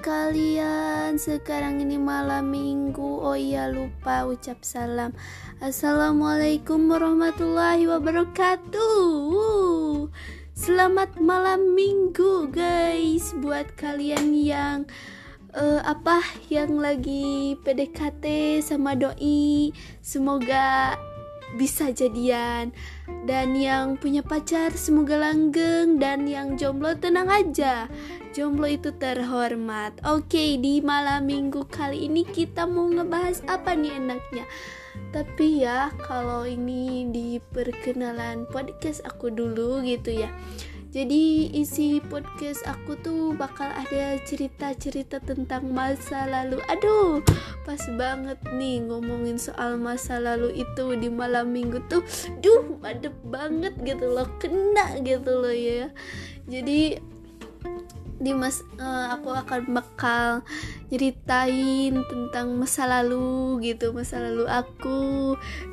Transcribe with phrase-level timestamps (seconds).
[0.00, 1.20] kalian.
[1.20, 3.20] Sekarang ini malam minggu.
[3.20, 5.12] Oh iya lupa ucap salam.
[5.60, 8.88] Assalamualaikum warahmatullahi wabarakatuh.
[10.56, 13.36] Selamat malam minggu guys.
[13.38, 14.88] Buat kalian yang
[15.56, 20.96] uh, Apa Yang lagi PDKT sama doi Semoga
[21.54, 22.70] bisa jadian.
[23.26, 25.98] Dan yang punya pacar semoga langgeng.
[25.98, 27.90] Dan yang jomblo tenang aja.
[28.30, 29.98] Jomblo itu terhormat.
[30.06, 34.44] Oke di malam minggu kali ini kita mau ngebahas apa nih enaknya?
[35.10, 40.30] Tapi ya kalau ini di perkenalan podcast aku dulu gitu ya
[40.90, 46.58] jadi isi podcast aku tuh bakal ada cerita-cerita tentang masa lalu.
[46.66, 47.22] Aduh,
[47.62, 52.02] pas banget nih ngomongin soal masa lalu itu di malam minggu tuh.
[52.42, 55.94] Duh, ada banget gitu loh, kena gitu loh ya.
[56.50, 56.98] Jadi
[58.20, 60.44] di mas uh, aku akan bakal
[60.92, 65.00] ceritain tentang masa lalu gitu masa lalu aku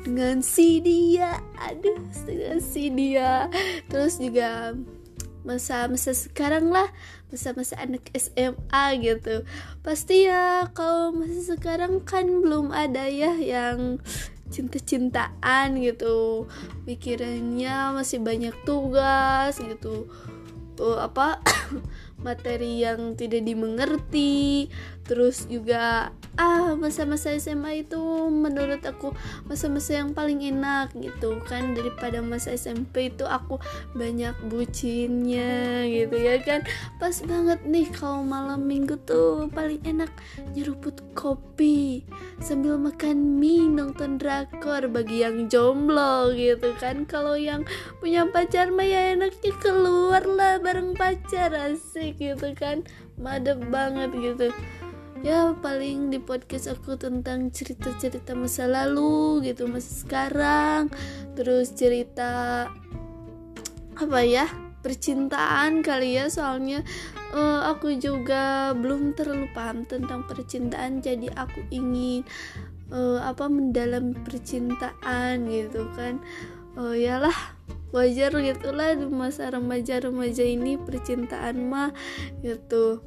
[0.00, 3.52] dengan si dia aduh dengan si dia
[3.92, 4.72] terus juga
[5.48, 6.92] masa-masa sekarang lah
[7.32, 9.48] masa-masa anak SMA gitu.
[9.80, 13.96] Pasti ya kalau masa sekarang kan belum ada ya yang
[14.52, 16.44] cinta-cintaan gitu.
[16.84, 20.12] Pikirannya masih banyak tugas gitu.
[20.76, 21.40] Tuh apa
[22.22, 24.68] materi yang tidak dimengerti.
[25.08, 29.16] Terus juga ah masa-masa SMA itu menurut aku
[29.48, 31.72] masa-masa yang paling enak gitu kan.
[31.72, 33.56] Daripada masa SMP itu aku
[33.96, 36.62] banyak bucinnya gitu ya kan.
[37.00, 40.12] Pas banget nih kalau malam minggu tuh paling enak
[40.52, 42.04] nyeruput kopi
[42.38, 47.08] sambil makan mie nonton drakor bagi yang jomblo gitu kan.
[47.08, 47.64] Kalau yang
[48.04, 52.86] punya pacar mah ya enaknya keluar lah bareng pacar asik gitu kan
[53.20, 54.48] madep banget gitu.
[55.26, 60.88] Ya paling di podcast aku tentang cerita-cerita masa lalu gitu masa sekarang.
[61.34, 62.70] Terus cerita
[63.98, 64.46] apa ya
[64.78, 66.86] percintaan kali ya soalnya
[67.34, 72.22] uh, aku juga belum terlalu paham tentang percintaan jadi aku ingin
[72.94, 76.22] uh, apa mendalam percintaan gitu kan.
[76.78, 77.34] Oh yalah
[77.94, 81.90] wajar gitulah di masa remaja remaja ini percintaan mah
[82.44, 83.00] gitu.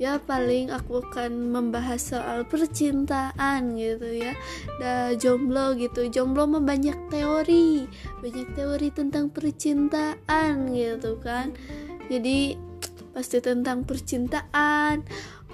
[0.00, 4.34] Ya paling aku akan membahas soal percintaan gitu ya.
[4.82, 6.10] Da jomblo gitu.
[6.10, 7.86] Jomblo mah banyak teori.
[8.18, 11.54] Banyak teori tentang percintaan gitu kan.
[12.10, 12.58] Jadi
[13.12, 15.04] pasti tentang percintaan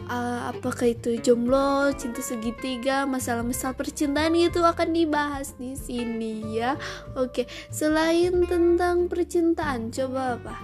[0.08, 6.74] uh, apakah itu jomblo cinta segitiga masalah-masalah percintaan itu akan dibahas di sini ya.
[7.14, 10.56] Oke selain tentang percintaan coba apa?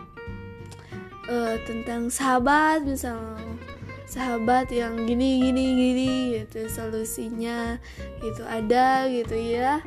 [1.25, 3.57] Uh, tentang sahabat misalnya
[4.05, 7.81] sahabat yang gini gini gini gitu solusinya
[8.21, 9.81] gitu ada gitu ya.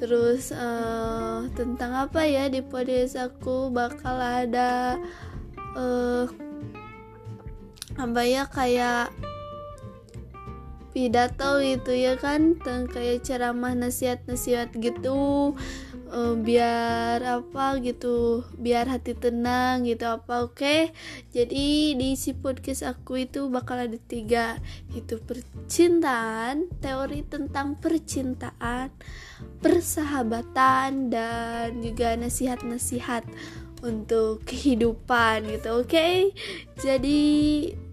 [0.00, 4.98] Terus uh, tentang apa ya di podcast aku bakal ada
[5.78, 6.49] uh,
[8.00, 9.12] apa ya kayak
[10.90, 15.54] pidato gitu ya kan kayak ceramah nasihat-nasihat gitu
[16.10, 20.90] uh, biar apa gitu biar hati tenang gitu apa oke okay?
[21.30, 24.58] jadi di si podcast aku itu bakal ada tiga
[24.90, 28.90] itu percintaan teori tentang percintaan
[29.62, 33.22] persahabatan dan juga nasihat-nasihat
[33.86, 36.34] untuk kehidupan gitu oke okay?
[36.82, 37.22] jadi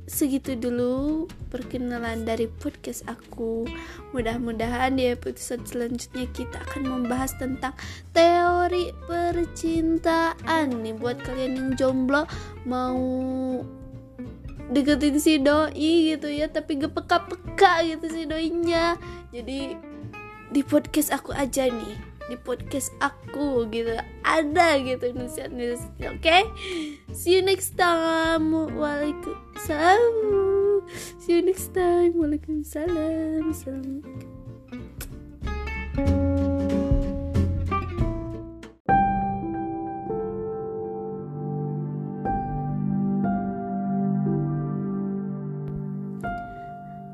[0.08, 3.68] segitu dulu perkenalan dari podcast aku.
[4.16, 7.76] Mudah-mudahan di episode selanjutnya kita akan membahas tentang
[8.16, 12.24] teori percintaan nih buat kalian yang jomblo
[12.64, 12.98] mau
[14.72, 18.96] deketin si doi gitu ya tapi gak peka-peka gitu si doinya.
[19.36, 19.76] Jadi
[20.48, 23.96] di podcast aku aja nih di podcast aku gitu.
[24.24, 26.20] Ada gitu nasihat-nasihat oke?
[26.20, 26.44] Okay?
[27.16, 28.52] see you next time.
[28.52, 30.84] Waalaikumsalam.
[31.20, 32.16] See you next time.
[32.16, 33.52] Waalaikumsalam.
[33.52, 34.37] Assalamualaikum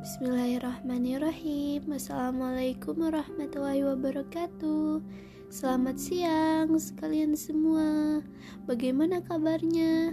[0.03, 1.95] Bismillahirrahmanirrahim.
[1.95, 4.99] Assalamualaikum warahmatullahi wabarakatuh.
[5.47, 8.19] Selamat siang sekalian semua.
[8.67, 10.11] Bagaimana kabarnya?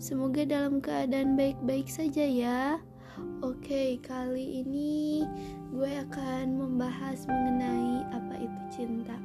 [0.00, 2.80] Semoga dalam keadaan baik-baik saja ya.
[3.44, 5.20] Oke, kali ini
[5.68, 9.20] gue akan membahas mengenai apa itu cinta.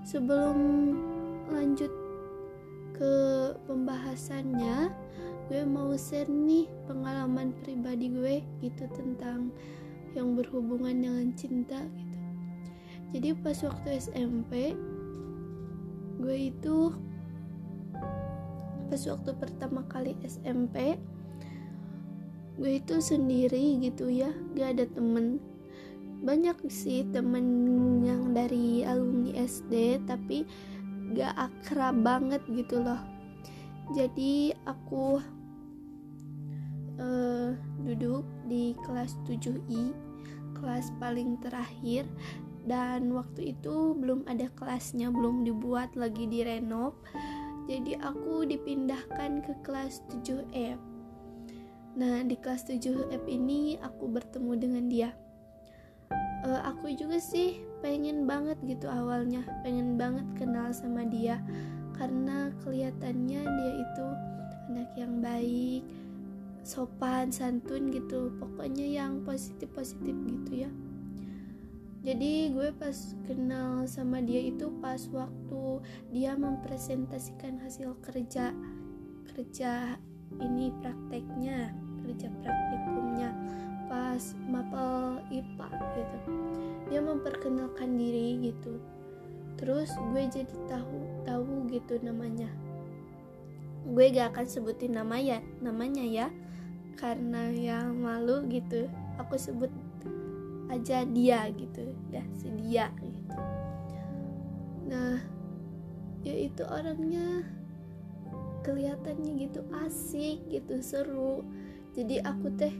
[0.00, 0.56] Sebelum
[1.52, 1.92] lanjut
[2.96, 3.14] ke
[3.68, 4.88] pembahasannya
[5.52, 9.52] gue mau share nih pengalaman pribadi gue gitu tentang
[10.16, 12.18] yang berhubungan dengan cinta gitu.
[13.14, 14.72] Jadi pas waktu SMP
[16.22, 16.94] gue itu
[18.88, 20.96] pas waktu pertama kali SMP
[22.54, 25.42] gue itu sendiri gitu ya gak ada temen.
[26.24, 27.44] Banyak sih temen
[28.00, 30.48] yang dari alumni SD tapi
[31.12, 33.02] gak akrab banget gitu loh.
[33.92, 35.20] Jadi aku
[36.98, 39.94] uh, duduk di kelas 7I
[40.58, 42.08] kelas paling terakhir.
[42.64, 46.96] Dan waktu itu belum ada kelasnya belum dibuat lagi direnov.
[47.68, 50.94] Jadi aku dipindahkan ke kelas 7F
[51.94, 55.10] nah di kelas 7F ini aku bertemu dengan dia.
[56.44, 61.38] Uh, aku juga sih pengen banget gitu awalnya pengen banget kenal sama dia.
[61.94, 64.06] Karena kelihatannya dia itu
[64.66, 65.86] anak yang baik
[66.64, 70.70] sopan santun gitu pokoknya yang positif positif gitu ya.
[72.04, 72.92] Jadi gue pas
[73.24, 75.80] kenal sama dia itu pas waktu
[76.12, 78.52] dia mempresentasikan hasil kerja
[79.32, 79.96] kerja
[80.40, 81.72] ini prakteknya
[82.04, 83.32] kerja praktikumnya
[83.88, 86.18] pas mapel IPA gitu.
[86.92, 88.80] Dia memperkenalkan diri gitu.
[89.56, 92.52] Terus gue jadi tahu tahu gitu namanya.
[93.84, 96.28] Gue gak akan sebutin nama ya namanya ya
[96.94, 98.86] karena yang malu gitu
[99.18, 99.70] aku sebut
[100.72, 103.38] aja dia gitu ya si dia gitu.
[104.90, 105.22] Nah
[106.24, 107.44] ya itu orangnya
[108.64, 111.44] kelihatannya gitu asik gitu seru.
[111.94, 112.74] Jadi aku teh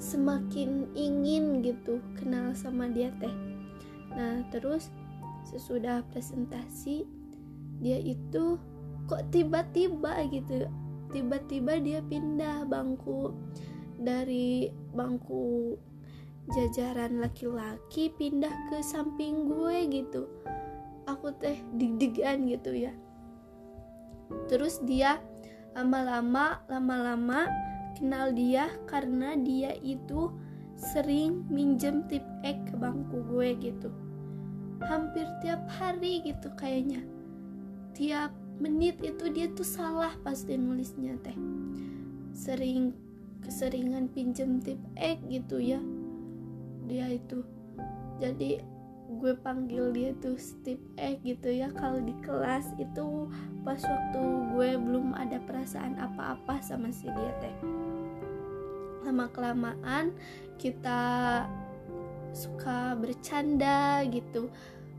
[0.00, 3.32] semakin ingin gitu kenal sama dia teh.
[4.16, 4.90] Nah terus
[5.46, 7.06] sesudah presentasi
[7.78, 8.56] dia itu
[9.04, 10.66] kok tiba-tiba gitu
[11.14, 13.30] tiba-tiba dia pindah bangku.
[13.94, 15.78] Dari bangku
[16.52, 20.26] jajaran laki-laki pindah ke samping gue gitu.
[21.06, 22.92] Aku teh dig-digan gitu ya.
[24.50, 25.22] Terus dia
[25.78, 27.46] lama-lama lama-lama
[27.94, 30.34] kenal dia karena dia itu
[30.74, 33.88] sering minjem tip ek ke bangku gue gitu.
[34.84, 37.00] Hampir tiap hari gitu kayaknya.
[37.94, 41.36] Tiap menit itu dia tuh salah pasti nulisnya teh.
[42.34, 42.94] Sering
[43.42, 45.80] keseringan pinjem tip ek gitu ya.
[46.86, 47.42] Dia itu.
[48.22, 48.62] Jadi
[49.04, 51.68] gue panggil dia tuh Steve Egg gitu ya.
[51.74, 53.28] Kalau di kelas itu
[53.62, 54.22] pas waktu
[54.54, 57.56] gue belum ada perasaan apa-apa sama si dia teh.
[59.04, 60.16] Lama kelamaan
[60.56, 61.02] kita
[62.32, 64.48] suka bercanda gitu.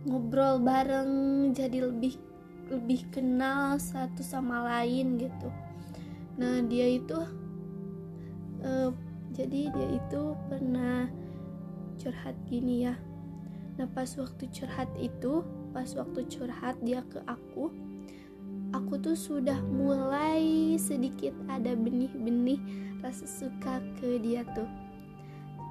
[0.06, 2.35] Ngobrol bareng jadi lebih
[2.70, 5.50] lebih kenal satu sama lain gitu.
[6.42, 7.20] Nah dia itu
[8.66, 8.90] uh,
[9.32, 11.08] jadi dia itu pernah
[12.02, 12.96] curhat gini ya.
[13.78, 15.46] Nah pas waktu curhat itu
[15.76, 17.70] pas waktu curhat dia ke aku
[18.74, 22.60] aku tuh sudah mulai sedikit ada benih-benih
[23.00, 24.68] rasa suka ke dia tuh.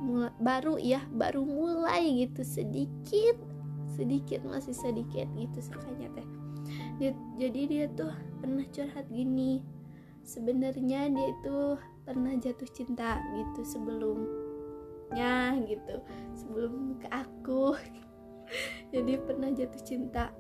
[0.05, 3.41] Mula, baru ya baru mulai gitu sedikit
[3.95, 6.44] sedikit masih sedikit gitu sukanya teh
[6.99, 9.65] dia, jadi dia tuh pernah curhat gini
[10.25, 15.97] sebenarnya dia itu pernah jatuh cinta gitu sebelumnya gitu
[16.33, 17.77] sebelum ke aku.
[18.93, 20.33] Jadi pernah jatuh cinta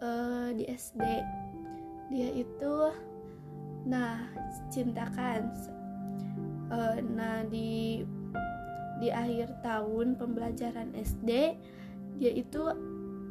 [0.00, 1.04] uh, di SD
[2.12, 2.74] dia itu
[3.88, 4.20] nah
[4.68, 5.48] cintakan.
[6.72, 8.04] Uh, nah di
[9.00, 11.30] di akhir tahun pembelajaran SD
[12.20, 12.62] dia itu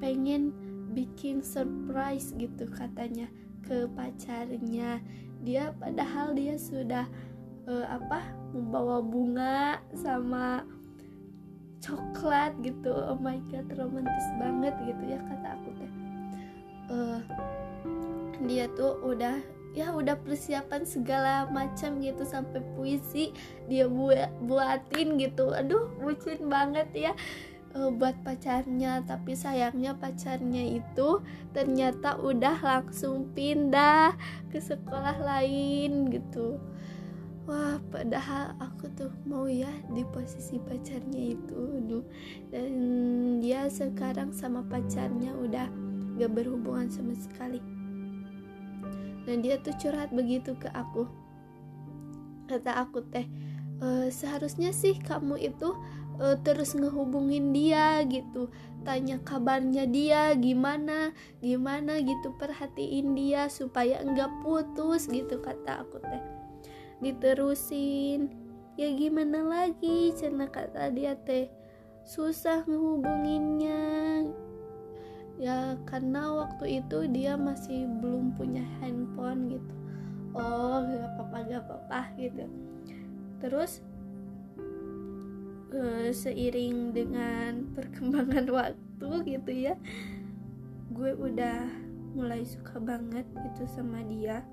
[0.02, 0.52] pengen
[0.92, 3.32] bikin surprise gitu katanya
[3.66, 5.00] ke pacarnya.
[5.42, 7.08] Dia padahal dia sudah
[7.66, 8.22] uh, apa
[8.54, 10.68] membawa bunga sama
[11.82, 12.94] coklat gitu.
[12.94, 15.92] Oh my god romantis banget gitu ya kata aku teh.
[16.92, 17.20] Uh,
[18.46, 23.32] dia tuh udah ya udah persiapan segala macam gitu sampai puisi
[23.72, 25.56] dia buat buatin gitu.
[25.56, 27.14] Aduh bucin banget ya
[27.76, 31.24] uh, buat pacarnya tapi sayangnya pacarnya itu
[31.56, 34.16] ternyata udah langsung pindah
[34.52, 36.60] ke sekolah lain gitu.
[37.50, 42.06] Wah padahal aku tuh mau ya di posisi pacarnya itu Aduh.
[42.54, 42.72] dan
[43.42, 45.66] dia sekarang sama pacarnya udah
[46.22, 47.58] gak berhubungan sama sekali.
[49.26, 51.10] Dan dia tuh curhat begitu ke aku.
[52.46, 53.26] Kata aku teh
[53.82, 55.74] e, seharusnya sih kamu itu
[56.22, 58.54] uh, terus ngehubungin dia gitu.
[58.86, 66.24] Tanya kabarnya dia gimana gimana gitu perhatiin dia supaya enggak putus gitu kata aku teh.
[67.02, 68.30] Diterusin.
[68.80, 71.50] Ya gimana lagi cina kata dia teh.
[72.06, 73.82] Susah ngehubunginnya.
[75.42, 79.74] Ya karena waktu itu dia masih belum punya handphone gitu.
[80.38, 82.46] Oh gak apa-apa gak apa-apa gitu.
[83.42, 83.82] Terus
[85.74, 89.76] uh, seiring dengan perkembangan waktu gitu ya
[90.92, 91.72] gue udah
[92.12, 94.44] mulai suka banget gitu sama dia.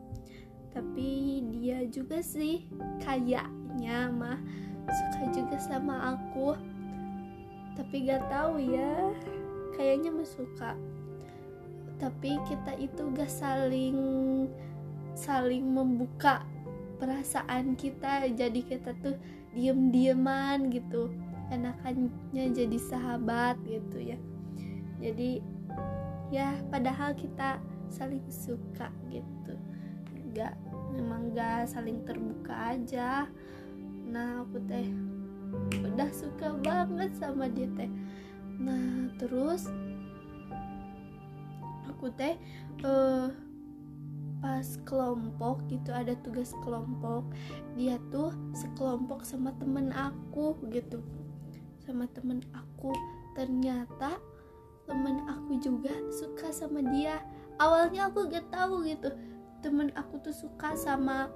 [0.71, 2.63] Tapi dia juga sih
[3.03, 4.39] kayaknya mah
[4.87, 6.55] suka juga sama aku.
[7.75, 9.11] Tapi gak tahu ya
[9.75, 10.73] kayaknya mah suka.
[11.99, 13.99] Tapi kita itu gak saling
[15.19, 16.47] saling membuka
[17.03, 18.31] perasaan kita.
[18.31, 19.19] Jadi kita tuh
[19.59, 21.11] diem-dieman gitu.
[21.51, 24.19] Enakannya jadi sahabat gitu ya.
[25.03, 25.43] Jadi
[26.31, 27.59] ya padahal kita
[27.91, 29.59] saling suka gitu.
[30.31, 30.55] Nggak
[30.95, 33.27] memang nggak saling terbuka aja.
[34.07, 34.87] Nah aku teh
[35.83, 37.91] udah suka banget sama dia teh.
[38.63, 39.67] Nah terus
[41.91, 42.39] aku teh
[42.87, 43.33] uh,
[44.39, 47.27] pas kelompok gitu ada tugas kelompok.
[47.75, 51.03] Dia tuh sekelompok sama temen aku gitu.
[51.83, 52.95] Sama temen aku.
[53.35, 54.19] Ternyata
[54.87, 57.23] temen aku juga suka sama dia.
[57.59, 59.11] Awalnya aku gak tahu gitu.
[59.61, 61.27] Temen aku tuh suka sama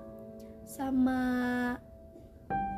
[0.63, 1.21] sama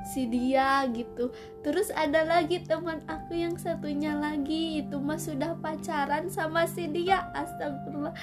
[0.05, 1.33] si dia gitu.
[1.65, 7.29] Terus ada lagi teman aku yang satunya lagi itu mah sudah pacaran sama si dia.
[7.33, 8.17] Astagfirullah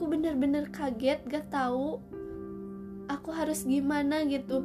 [0.00, 2.00] aku bener-bener kaget gak tahu
[3.04, 4.64] aku harus gimana gitu.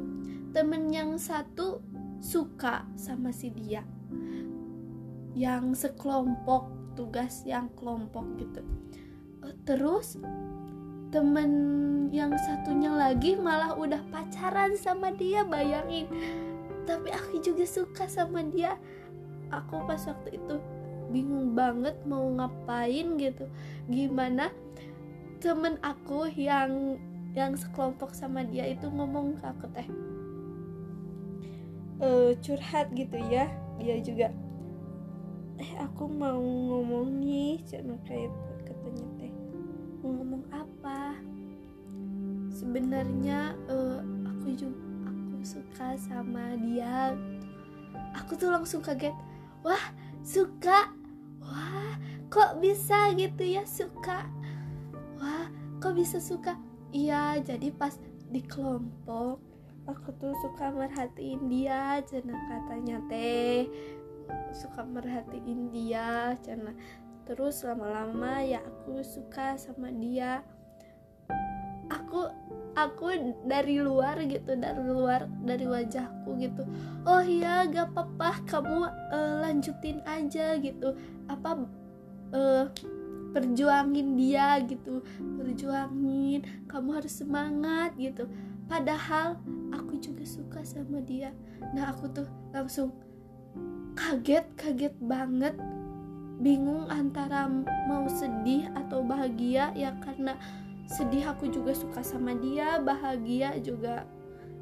[0.56, 1.84] Temen yang satu
[2.24, 3.84] suka sama si dia.
[5.36, 8.64] Yang sekelompok tugas yang kelompok gitu.
[9.44, 10.16] Eh, terus
[11.12, 11.52] temen
[12.08, 16.08] yang satunya lagi malah udah pacaran sama dia bayangin.
[16.88, 18.80] Tapi aku juga suka sama dia.
[19.52, 20.56] Aku pas waktu itu
[21.12, 23.44] bingung banget mau ngapain gitu.
[23.92, 24.48] Gimana
[25.36, 26.96] temen aku yang
[27.36, 29.88] yang sekelompok sama dia itu ngomong ke aku teh
[32.00, 32.08] e,
[32.40, 33.48] curhat gitu ya.
[33.76, 34.32] Dia juga
[35.60, 37.60] eh aku mau ngomong nih.
[37.68, 38.32] Cina kayak
[38.64, 39.32] katanya teh
[40.00, 41.16] mau ngomong apa?
[42.56, 47.12] Sebenarnya uh, aku juga aku suka sama dia.
[48.16, 49.12] Aku tuh langsung kaget
[49.60, 49.92] wah
[50.24, 50.88] suka?
[51.44, 52.00] Wah
[52.32, 54.24] kok bisa gitu ya suka
[55.86, 56.58] kok bisa suka?
[56.90, 57.94] Iya jadi pas
[58.26, 59.38] di kelompok
[59.86, 63.70] aku tuh suka merhatiin dia cina katanya teh
[64.50, 66.74] suka merhatiin dia cina
[67.22, 70.42] terus lama-lama ya aku suka sama dia.
[71.86, 72.26] Aku
[72.74, 76.66] aku dari luar gitu dari luar dari wajahku gitu.
[77.06, 80.98] Oh iya gak apa-apa kamu uh, lanjutin aja gitu.
[81.30, 81.62] Apa
[82.34, 82.74] uh,
[83.36, 85.04] perjuangin dia gitu.
[85.20, 86.40] Perjuangin
[86.72, 88.24] kamu harus semangat gitu.
[88.64, 89.36] Padahal
[89.76, 91.36] aku juga suka sama dia.
[91.76, 92.24] Nah aku tuh
[92.56, 92.96] langsung
[93.92, 95.52] kaget kaget banget.
[96.40, 97.44] Bingung antara
[97.88, 100.36] mau sedih atau bahagia ya karena
[100.88, 104.04] sedih aku juga suka sama dia bahagia juga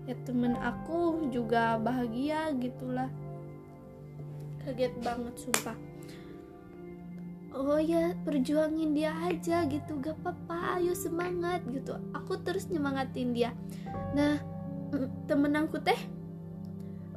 [0.06, 3.10] ya temen aku juga bahagia gitulah.
[4.66, 5.93] Kaget banget sumpah
[7.54, 11.94] oh ya perjuangin dia aja gitu gak apa-apa ayo semangat gitu.
[12.10, 13.54] Aku terus nyemangatin dia.
[14.18, 14.42] Nah
[14.90, 15.98] mm, temen aku teh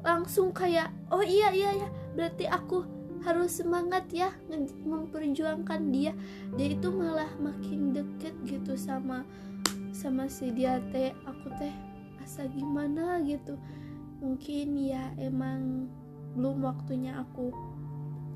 [0.05, 2.85] langsung kayak oh iya iya ya berarti aku
[3.25, 4.29] harus semangat ya
[4.85, 6.13] memperjuangkan dia.
[6.53, 9.25] Dia itu malah makin deket gitu sama
[9.89, 11.17] sama si dia teh.
[11.25, 11.73] Aku teh
[12.21, 13.25] asa gimana?
[13.25, 13.57] gitu.
[14.21, 15.89] Mungkin ya emang
[16.37, 17.49] belum waktunya aku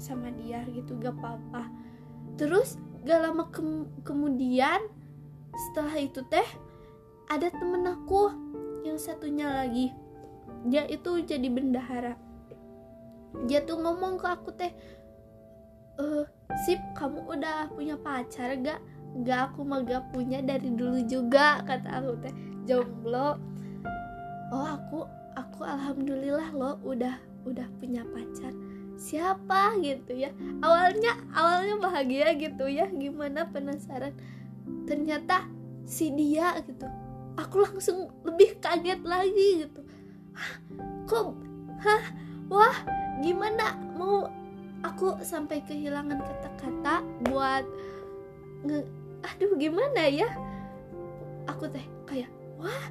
[0.02, 1.81] sama dia gitu gak apa-apa
[2.42, 3.62] terus gak lama ke
[4.02, 4.82] kemudian
[5.54, 6.50] setelah itu teh
[7.30, 8.34] ada temen aku
[8.82, 9.94] yang satunya lagi.
[10.66, 12.18] Dia itu jadi bendahara.
[13.46, 14.74] Dia tuh ngomong ke aku teh
[16.02, 16.26] eh
[16.66, 18.82] sip kamu udah punya pacar gak?
[19.22, 22.34] Gak aku mah gak punya dari dulu juga kata aku teh.
[22.66, 23.38] Jomblo.
[24.50, 25.06] Oh aku
[25.38, 28.50] aku alhamdulillah loh udah udah punya pacar
[29.02, 30.30] siapa gitu ya.
[30.62, 34.14] Awalnya awalnya bahagia gitu ya gimana penasaran.
[34.86, 35.50] Ternyata
[35.90, 36.86] si dia gitu.
[37.42, 39.82] Aku langsung lebih kaget lagi gitu.
[40.38, 40.54] Hah
[41.10, 41.34] kok
[41.82, 42.04] hah
[42.46, 42.78] wah
[43.26, 44.30] gimana mau
[44.86, 47.66] aku sampai kehilangan kata-kata buat
[48.70, 48.86] nge
[49.26, 50.30] aduh gimana ya?
[51.50, 52.30] Aku teh kayak
[52.62, 52.86] wah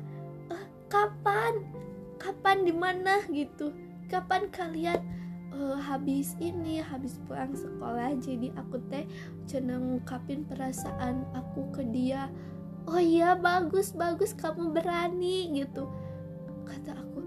[0.50, 1.70] uh, kapan?
[2.18, 3.22] Kapan di mana?
[3.30, 3.70] gitu.
[4.10, 5.19] Kapan kalian
[5.54, 9.06] uh, habis ini habis pulang sekolah jadi aku teh
[9.46, 12.30] cina ngungkapin perasaan aku ke dia.
[12.88, 15.86] Oh iya bagus bagus kamu berani gitu.
[16.64, 17.20] Kata aku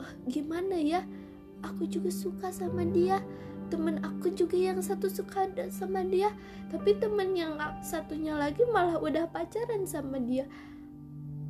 [0.00, 1.02] oh, gimana ya?
[1.64, 3.20] Aku juga suka sama dia.
[3.66, 6.30] Temen aku juga yang satu suka sama dia.
[6.70, 10.46] Tapi temen yang satunya lagi malah udah pacaran sama dia.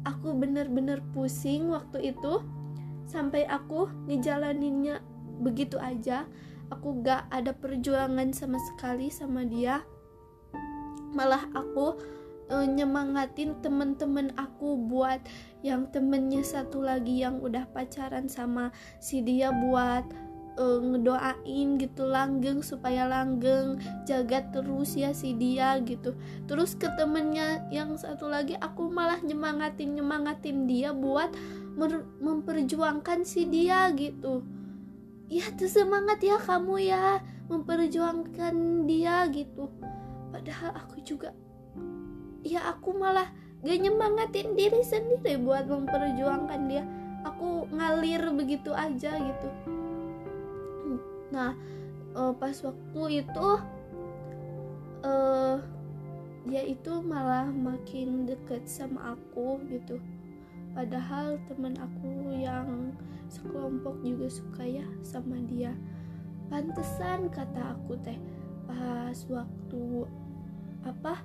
[0.06, 2.40] Aku bener-bener pusing waktu itu
[3.04, 5.02] sampai aku ngejalaninnya
[5.40, 6.25] begitu aja.
[6.66, 9.87] Aku gak ada perjuangan sama sekali sama dia.
[11.14, 11.95] Malah aku
[12.50, 15.23] uh, nyemangatin temen-temen aku buat
[15.62, 20.05] yang temennya satu lagi yang udah pacaran sama si dia buat
[20.59, 26.19] uh, ngedoain gitu langgeng supaya langgeng jaga terus ya si dia gitu.
[26.50, 31.31] Terus ke temennya yang satu lagi aku malah nyemangatin nyemangatin dia buat
[32.25, 34.55] memperjuangkan si dia gitu
[35.26, 39.71] ya tuh semangat ya kamu ya memperjuangkan dia gitu.
[40.30, 41.35] Padahal aku juga
[42.47, 43.26] ya aku malah
[43.66, 46.85] gak nyemangatin diri sendiri buat memperjuangkan dia.
[47.26, 49.49] Aku ngalir begitu aja gitu.
[51.35, 51.59] Nah
[52.14, 53.49] uh, pas waktu itu
[55.02, 55.59] uh,
[56.47, 59.99] dia itu malah makin deket sama aku gitu.
[60.71, 62.95] Padahal teman aku yang
[63.28, 65.75] sekelompok juga suka ya sama dia.
[66.47, 68.18] Pantesan kata aku teh
[68.66, 69.83] pas waktu
[70.87, 71.23] apa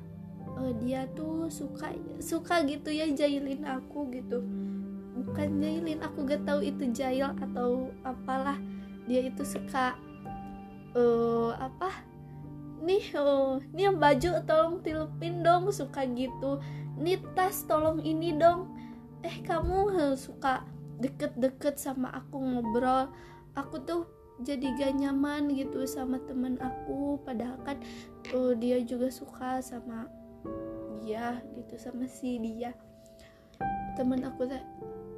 [0.57, 4.41] uh, dia tuh suka suka gitu ya jailin aku gitu.
[5.11, 8.57] Bukan jailin aku gak tahu itu jail atau apalah.
[9.05, 9.93] Dia itu suka
[10.97, 11.91] uh, apa?
[12.81, 16.57] Nih uh, nih yang baju tolong tilupin dong suka gitu.
[16.97, 18.73] Nih tas tolong ini dong.
[19.21, 20.65] Eh kamu uh, suka
[21.01, 23.09] deket-deket sama aku ngobrol
[23.57, 24.01] aku tuh
[24.41, 27.21] jadi gak nyaman gitu sama teman aku.
[27.21, 27.77] Padahal kan
[28.33, 30.09] uh, dia juga suka sama
[31.01, 32.73] dia gitu sama si dia.
[33.93, 34.61] Teman aku teh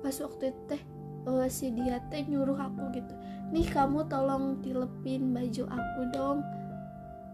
[0.03, 0.81] pas waktu itu teh
[1.29, 3.15] uh, si dia teh nyuruh aku gitu
[3.55, 6.39] nih kamu tolong tilepin baju aku dong.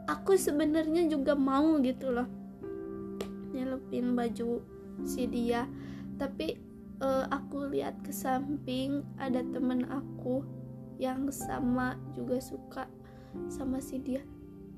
[0.09, 2.29] Aku sebenarnya juga mau gitu loh
[3.53, 4.61] nyelepin baju
[5.05, 5.65] si dia.
[6.19, 6.68] Tapi
[6.99, 10.43] uh, aku lihat ke samping ada temen aku
[10.99, 12.83] yang sama juga suka
[13.47, 14.23] sama si dia.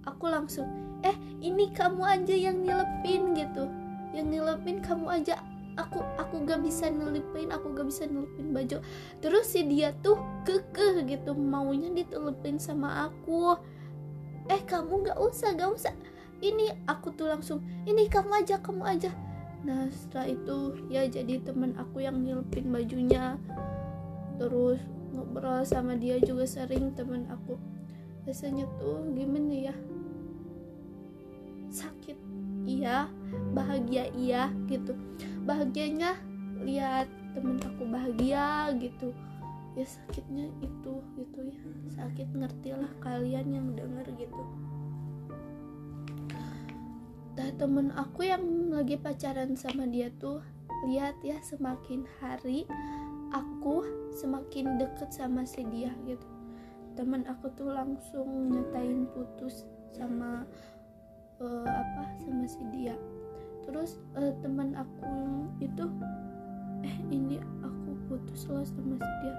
[0.06, 0.66] Aku langsung
[1.06, 3.70] eh ini kamu aja yang nyelepin gitu.
[4.14, 5.38] Yang nyelepin kamu aja.
[5.80, 8.78] Aku aku gak bisa nelipin aku gak bisa nelipin baju.
[9.24, 13.56] Terus si dia tuh kekeh gitu maunya ditelepin sama aku.
[14.50, 15.96] Eh kamu gak usah gak usah.
[16.42, 19.14] Ini aku tuh langsung ini kamu aja kamu aja
[19.62, 20.58] nah setelah itu
[20.90, 23.38] ya jadi teman aku yang nyelepin bajunya.
[24.42, 24.82] Terus
[25.14, 27.60] ngobrol sama dia juga sering teman aku.
[28.26, 29.76] Rasanya tuh gimana ya?
[31.70, 32.18] Sakit.
[32.66, 33.10] Iya
[33.54, 34.98] bahagia iya gitu.
[35.46, 36.18] Bahagianya
[36.62, 39.14] lihat temen aku bahagia gitu.
[39.78, 41.62] Ya sakitnya itu gitu ya.
[42.02, 44.71] Sakit ngertilah kalian yang denger gitu
[47.32, 48.44] Nah temen aku yang
[48.76, 50.44] lagi pacaran sama dia tuh
[50.84, 52.68] lihat ya semakin hari
[53.32, 56.28] aku semakin deket sama si dia gitu.
[57.00, 59.64] Temen aku tuh langsung nyatain putus
[59.96, 60.44] sama
[61.40, 63.00] uh, apa sama si dia.
[63.64, 65.14] Terus uh, teman aku
[65.64, 65.88] itu
[66.84, 69.36] eh ini aku putus loh sama si dia.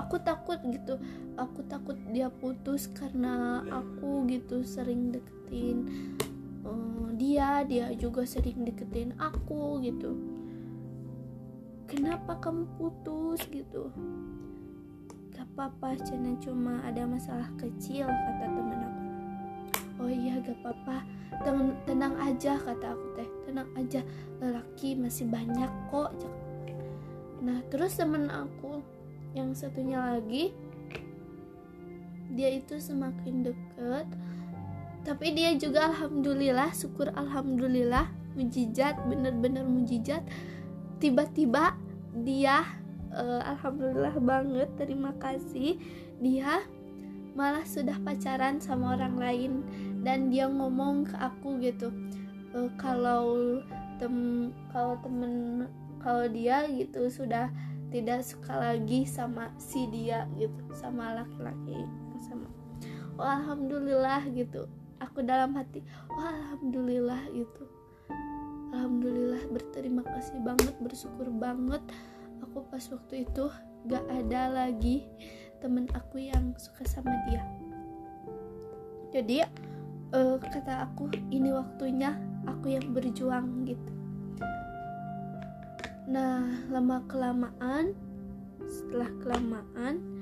[0.00, 0.96] Aku takut gitu
[1.36, 5.88] aku takut dia putus karena aku gitu sering deketin
[6.66, 10.18] uh, dia dia juga sering deketin aku gitu.
[11.86, 13.94] Kenapa kamu putus gitu?
[15.30, 15.94] Gak apa-apa
[16.42, 19.04] cuma ada masalah kecil kata teman aku.
[20.02, 21.06] Oh iya gak apa-apa.
[21.46, 23.28] Tenang, tenang aja kata aku teh.
[23.46, 24.00] Tenang aja
[24.42, 26.10] lelaki masih banyak kok.
[27.40, 28.82] Nah terus temen aku
[29.36, 30.50] yang satunya lagi
[32.32, 34.06] dia itu semakin deket
[35.06, 40.26] tapi dia juga alhamdulillah syukur alhamdulillah mujizat bener-bener mujizat.
[40.98, 41.78] Tiba-tiba
[42.26, 42.66] dia
[43.14, 45.78] uh, alhamdulillah banget terima kasih.
[46.18, 46.66] Dia
[47.38, 49.52] malah sudah pacaran sama orang lain
[50.02, 51.92] dan dia ngomong ke aku gitu
[52.56, 53.60] e, kalau
[54.00, 55.68] tem kalau temen
[56.00, 57.52] kalau dia gitu sudah
[57.92, 61.84] tidak suka lagi sama si dia gitu sama laki-laki
[63.20, 64.64] oh, alhamdulillah gitu
[65.00, 67.64] aku dalam hati oh, alhamdulillah gitu.
[68.76, 71.80] Alhamdulillah berterima kasih banget bersyukur banget.
[72.44, 73.48] Aku pas waktu itu
[73.88, 75.08] gak ada lagi
[75.62, 77.40] temen aku yang suka sama dia.
[79.14, 79.40] Jadi
[80.12, 82.12] uh, kata aku ini waktunya
[82.44, 83.92] aku yang berjuang gitu.
[86.06, 87.96] Nah lama kelamaan
[88.66, 90.15] setelah kelamaan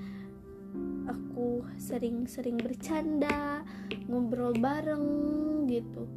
[1.08, 3.64] aku sering-sering bercanda
[4.08, 5.06] ngobrol bareng
[5.68, 6.08] gitu.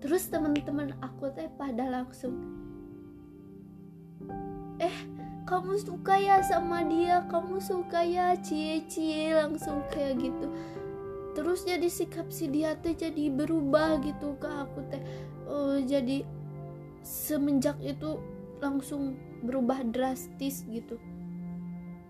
[0.00, 2.34] Terus teman-teman aku teh pada langsung
[4.80, 4.96] eh
[5.44, 7.26] kamu suka ya sama dia?
[7.28, 8.32] Kamu suka ya?
[8.40, 10.46] Cie cie langsung kayak gitu.
[11.36, 15.02] Terus jadi sikap si dia teh jadi berubah gitu ke aku teh.
[15.50, 16.24] Uh, jadi
[17.02, 18.20] semenjak itu
[18.60, 21.00] langsung berubah drastis gitu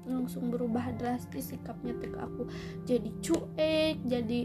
[0.09, 2.49] langsung berubah drastis sikapnya ke aku.
[2.89, 4.41] Jadi cuek jadi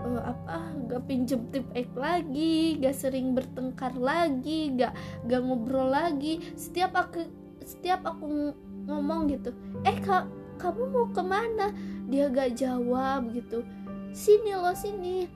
[0.00, 4.94] uh, apa gak pinjem tip ek lagi gak sering bertengkar lagi gak
[5.26, 6.42] gak ngobrol lagi.
[6.58, 7.26] Setiap aku
[7.62, 8.54] setiap aku
[8.90, 9.54] ngomong gitu
[9.86, 10.26] eh kak
[10.58, 11.74] kamu mau ke mana?
[12.06, 13.66] Dia gak jawab gitu.
[14.12, 15.26] Sini lo sini.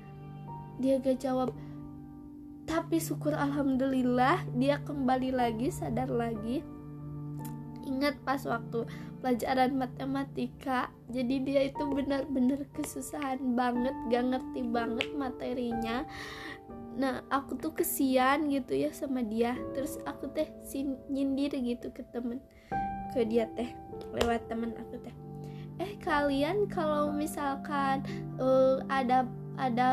[0.78, 1.50] Dia gak jawab.
[2.66, 6.66] Tapi syukur alhamdulillah dia kembali lagi sadar lagi
[7.86, 8.84] ingat pas waktu
[9.22, 10.90] pelajaran matematika.
[11.08, 16.04] Jadi dia itu benar-benar kesusahan banget gak ngerti banget materinya.
[16.98, 19.54] Nah aku tuh kesian gitu ya sama dia.
[19.72, 20.50] Terus aku teh
[21.08, 22.42] nyindir gitu ke temen
[23.14, 23.70] ke dia teh
[24.12, 25.14] lewat temen aku teh.
[25.76, 28.00] Eh kalian kalau misalkan
[28.40, 29.90] uh, ada ada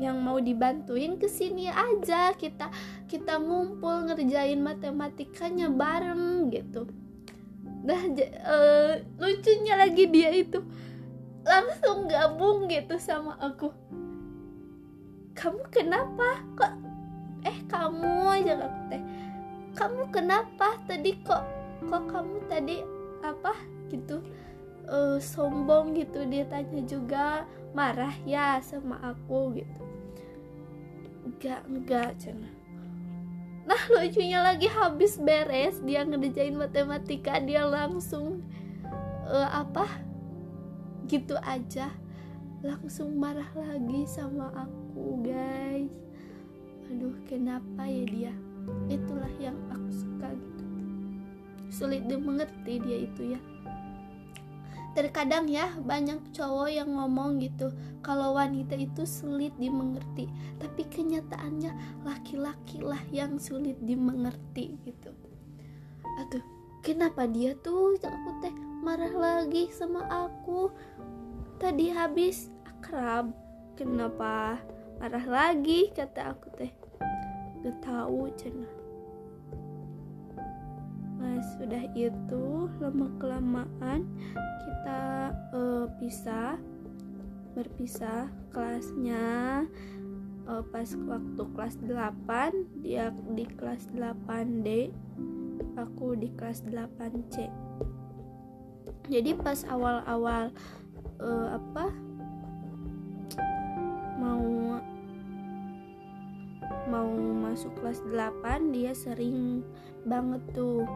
[0.00, 2.32] yang mau dibantuin ke sini aja.
[2.32, 2.72] Kita
[3.04, 6.88] kita ngumpul ngerjain matematikanya bareng gitu.
[7.84, 8.00] Nah
[8.48, 10.64] uh, lucunya lagi dia itu
[11.44, 13.68] langsung gabung gitu sama aku.
[15.36, 16.40] Kamu kenapa?
[16.56, 16.72] Kok
[17.44, 19.02] eh kamu aja aku teh.
[19.76, 21.44] Kamu kenapa tadi kok
[21.84, 22.80] kok kamu tadi
[23.20, 23.52] apa
[23.92, 24.24] gitu
[24.88, 26.24] uh, sombong gitu?
[26.24, 27.44] Dia tanya juga
[27.76, 29.89] marah ya sama aku gitu
[31.30, 32.50] enggak enggak cina
[33.68, 38.42] nah lucunya lagi habis beres dia ngerjain matematika dia langsung
[39.30, 39.86] uh, apa?
[41.06, 41.94] Gitu aja.
[42.60, 45.94] Langsung marah lagi sama aku guys.
[46.90, 48.34] Aduh kenapa ya dia?
[48.90, 50.64] Itulah yang aku suka gitu.
[51.70, 53.40] Sulit dimengerti dia itu ya
[54.90, 57.70] terkadang ya banyak cowok yang ngomong gitu
[58.02, 60.26] kalau wanita itu sulit dimengerti
[60.58, 65.14] tapi kenyataannya laki-laki lah yang sulit dimengerti gitu.
[66.18, 66.42] Aduh
[66.82, 70.74] kenapa dia tuh aku teh marah lagi sama aku?
[71.60, 73.30] Tadi habis akrab
[73.78, 74.58] kenapa
[74.98, 75.92] marah lagi?
[75.94, 76.72] Kata aku teh.
[77.60, 78.79] Gak tahu cenah
[81.20, 82.44] Nah, sudah itu
[82.80, 84.08] lama kelamaan
[84.64, 85.02] kita
[85.52, 86.56] uh, pisah
[87.52, 89.66] berpisah kelasnya
[90.48, 94.90] uh, pas waktu kelas 8 dia di kelas 8D
[95.76, 97.50] aku di kelas 8C
[99.10, 100.54] jadi pas awal-awal
[101.18, 101.86] uh, apa
[104.22, 104.69] mau
[107.50, 109.66] masuk kelas 8 dia sering
[110.06, 110.86] banget tuh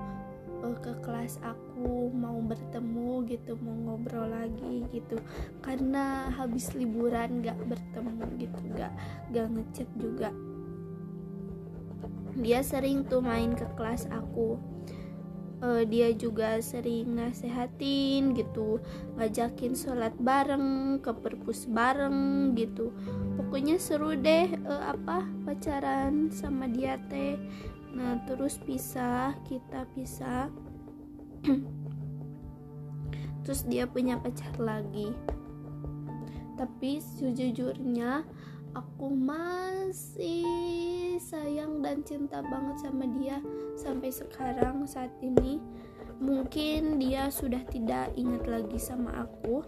[0.63, 5.19] uh, ke kelas aku mau bertemu gitu mau ngobrol lagi gitu.
[5.59, 8.95] Karena habis liburan gak bertemu gitu gak
[9.35, 10.31] gak ngechat juga.
[12.39, 14.55] Dia sering tuh main ke kelas aku.
[15.65, 18.85] Uh, dia juga sering nasehatin gitu
[19.17, 22.93] ngajakin sholat bareng ke perpus bareng gitu
[23.35, 27.39] pokoknya seru deh uh, apa pacaran sama dia teh.
[27.95, 30.51] Nah terus pisah kita pisah.
[33.45, 35.13] Terus dia punya pacar lagi.
[36.57, 38.25] Tapi sejujurnya
[38.73, 40.49] aku masih
[41.21, 43.45] sayang dan cinta banget sama dia
[43.77, 45.61] sampai sekarang saat ini.
[46.25, 49.61] Mungkin dia sudah tidak ingat lagi sama aku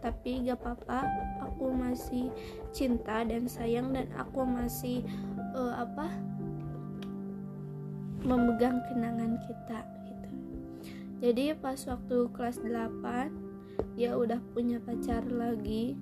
[0.00, 1.08] tapi gak apa-apa
[1.42, 2.28] aku masih
[2.70, 5.00] cinta dan sayang dan aku masih
[5.56, 6.10] uh, apa
[8.26, 9.80] memegang kenangan kita
[10.10, 10.30] gitu.
[11.22, 13.46] Jadi pas waktu kelas 8
[13.96, 15.96] dia udah punya pacar lagi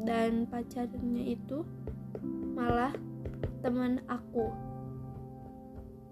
[0.00, 1.64] dan pacarnya itu
[2.56, 2.92] malah
[3.60, 4.52] teman aku.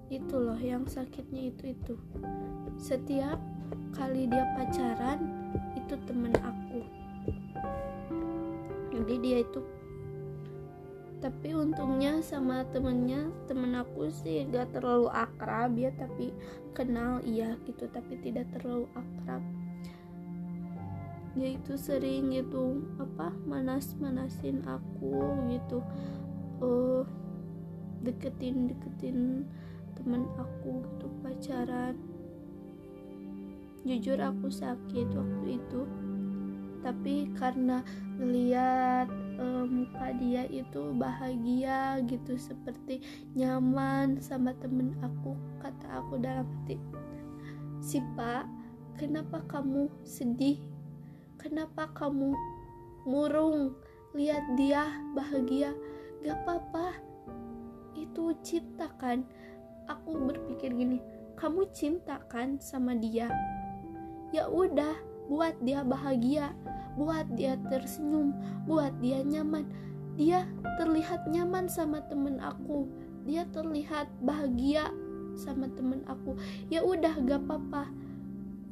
[0.08, 1.94] Itu loh yang sakitnya itu itu.
[2.80, 3.36] Setiap
[3.92, 5.18] kali dia pacaran
[5.74, 6.80] itu teman aku.
[8.94, 9.60] Jadi dia itu
[11.18, 16.30] tapi untungnya sama temennya temen aku sih gak terlalu akrab ya tapi
[16.70, 19.42] kenal iya gitu tapi tidak terlalu akrab.
[21.34, 25.82] Dia itu sering gitu apa manas manasin aku gitu.
[26.58, 27.02] Uh,
[28.02, 29.42] deketin deketin
[29.98, 31.98] temen aku gitu pacaran
[33.86, 35.82] jujur aku sakit waktu itu.
[36.78, 37.82] Tapi karena
[38.16, 43.02] ngeliat uh, muka dia itu bahagia gitu seperti
[43.34, 46.78] nyaman sama temen aku kata aku dalam hati.
[47.82, 48.46] Si pak
[48.98, 50.58] kenapa kamu sedih?
[51.38, 52.34] Kenapa kamu
[53.06, 53.74] murung?
[54.14, 55.74] Lihat dia bahagia.
[56.26, 56.98] Gak apa-apa.
[57.94, 59.22] Itu cinta kan?
[59.86, 60.98] Aku berpikir gini
[61.38, 63.30] kamu cinta kan sama dia
[64.32, 64.96] ya udah
[65.28, 66.56] buat dia bahagia
[66.98, 68.34] buat dia tersenyum,
[68.66, 69.62] buat dia nyaman.
[70.18, 70.50] Dia
[70.82, 72.90] terlihat nyaman sama temen aku,
[73.22, 74.90] dia terlihat bahagia
[75.38, 76.34] sama temen aku.
[76.66, 77.86] Ya udah gak apa-apa,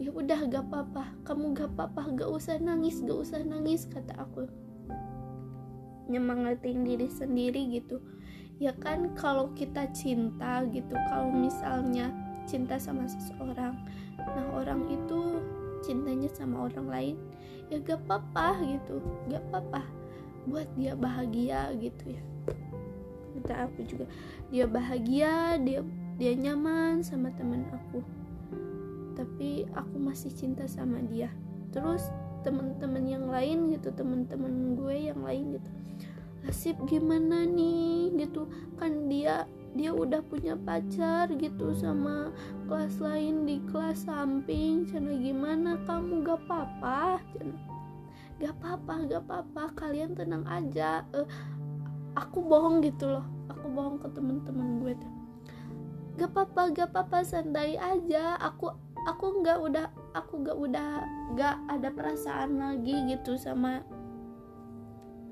[0.03, 4.51] ya udah gak apa-apa, kamu gak apa-apa, gak usah nangis, gak usah nangis kata aku.
[6.11, 8.03] Nyemangatin diri sendiri gitu.
[8.59, 12.11] Ya kan kalau kita cinta gitu, kalau misalnya
[12.47, 13.75] cinta sama seseorang,
[14.17, 15.43] nah orang itu
[15.85, 17.17] cintanya sama orang lain
[17.71, 19.03] ya gak apa-apa gitu.
[19.31, 19.83] Gak apa-apa
[20.47, 22.23] buat dia bahagia gitu ya.
[23.37, 24.07] Kata aku juga
[24.49, 25.83] dia bahagia dia
[26.17, 28.01] dia nyaman sama teman aku.
[29.19, 31.29] Tapi aku masih cinta sama dia.
[31.75, 32.09] Terus
[32.47, 35.71] teman-teman yang lain gitu teman-teman gue yang lain gitu.
[36.47, 38.47] Nasib gimana nih gitu?
[38.79, 42.33] Kan dia dia udah punya pacar gitu sama
[42.67, 44.89] kelas lain di kelas samping.
[44.89, 45.77] Cina gimana?
[45.85, 47.21] Kamu gak apa-apa?
[48.41, 49.63] Gak apa-apa gak apa-apa.
[49.77, 51.05] Kalian tenang aja.
[51.13, 51.29] Uh,
[52.17, 53.27] aku bohong gitu loh.
[53.53, 55.13] Aku bohong ke temen-temen gue tuh.
[56.17, 57.23] Gak apa-apa gak apa-apa.
[57.23, 58.41] Santai aja.
[58.41, 58.73] Aku
[59.07, 59.87] aku nggak udah
[60.19, 61.07] aku gak udah
[61.39, 63.87] gak ada perasaan lagi gitu sama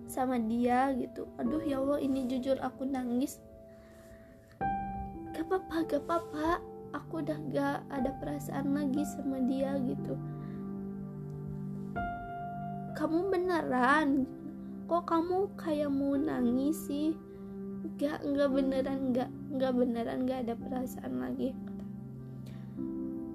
[0.07, 1.27] sama dia gitu.
[1.43, 3.43] Aduh ya Allah ini jujur aku nangis
[5.45, 6.49] gak apa-apa gak apa-apa
[6.97, 10.17] aku udah gak ada perasaan lagi sama dia gitu.
[12.97, 14.25] Kamu beneran?
[14.89, 17.13] Kok kamu kayak mau nangis sih?
[18.01, 21.53] Gak nggak beneran gak nggak beneran gak ada perasaan lagi.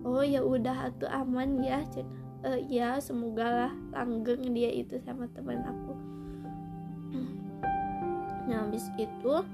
[0.02, 1.86] Oh ya udah aku aman ya
[2.42, 5.94] uh, ya semoga lah langgeng dia itu sama teman aku.
[8.50, 9.46] Nah habis itu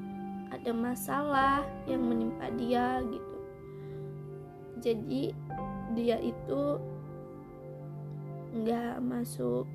[0.55, 3.37] ada masalah yang menimpa dia gitu.
[4.79, 5.35] Jadi
[5.95, 6.61] dia itu
[8.55, 9.67] nggak masuk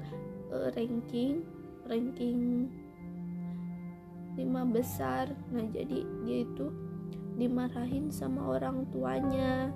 [0.48, 1.44] uh, ranking
[1.84, 2.72] ranking
[4.40, 5.28] lima besar.
[5.52, 6.72] Nah jadi dia itu
[7.36, 9.72] dimarahin sama orang tuanya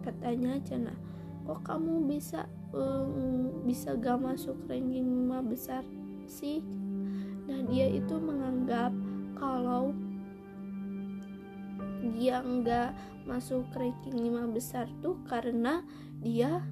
[0.00, 0.94] katanya cina
[1.44, 5.80] kok kamu bisa um, bisa gak masuk ranking lima besar
[6.28, 6.60] sih?
[7.48, 8.92] Nah dia itu menganggap
[9.38, 9.94] kalau
[12.18, 12.94] dia nggak
[13.26, 15.82] masuk ranking 5 besar tuh karena
[16.22, 16.62] dia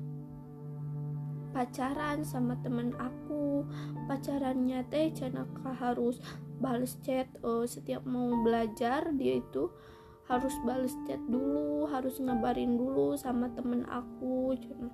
[1.57, 3.65] pacaran sama temen aku
[4.05, 6.21] pacarannya teh Canaka harus
[6.61, 9.73] balas chat uh, setiap mau belajar dia itu
[10.29, 14.91] harus balas chat dulu harus ngabarin dulu sama temen aku Cana.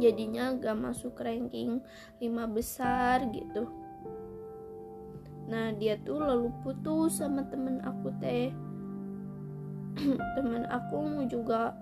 [0.00, 1.84] jadinya gak masuk ranking
[2.16, 3.81] 5 besar gitu
[5.52, 8.48] nah dia tuh lalu putus sama temen aku teh.
[10.40, 11.76] Temen aku juga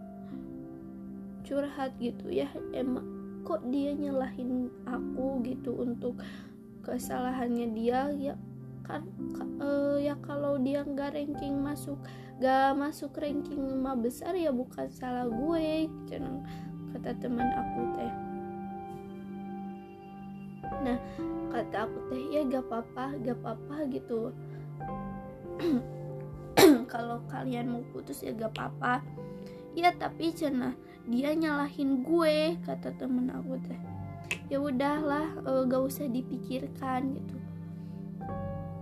[1.47, 2.51] curhat gitu ya.
[2.75, 3.07] Emang
[3.47, 6.19] kok dia nyalahin aku gitu untuk
[6.83, 8.11] kesalahannya dia?
[8.19, 8.35] Ya
[8.83, 9.07] kan
[9.63, 11.95] uh, ya kalau dia nggak ranking masuk
[12.43, 15.87] gak masuk ranking lima besar ya bukan salah gue
[16.91, 18.13] kata teman aku teh.
[20.81, 20.99] Nah
[21.51, 24.31] kata aku teh ya gak apa-apa gak apa-apa gitu.
[26.93, 29.03] Kalau kalian mau putus ya gak apa-apa
[29.79, 30.75] ya tapi cina
[31.07, 33.81] dia nyalahin gue kata temen aku teh.
[34.47, 37.37] Ya udahlah uh, gak usah dipikirkan gitu.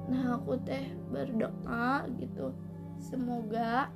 [0.08, 2.52] Nah aku teh berdoa gitu.
[3.00, 3.88] Semoga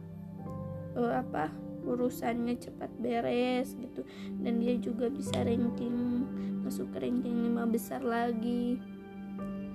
[0.97, 4.05] uh, apa urusannya cepat beres gitu.
[4.41, 6.25] Dan dia juga bisa ranking
[6.63, 8.81] masuk ranking 5 besar lagi.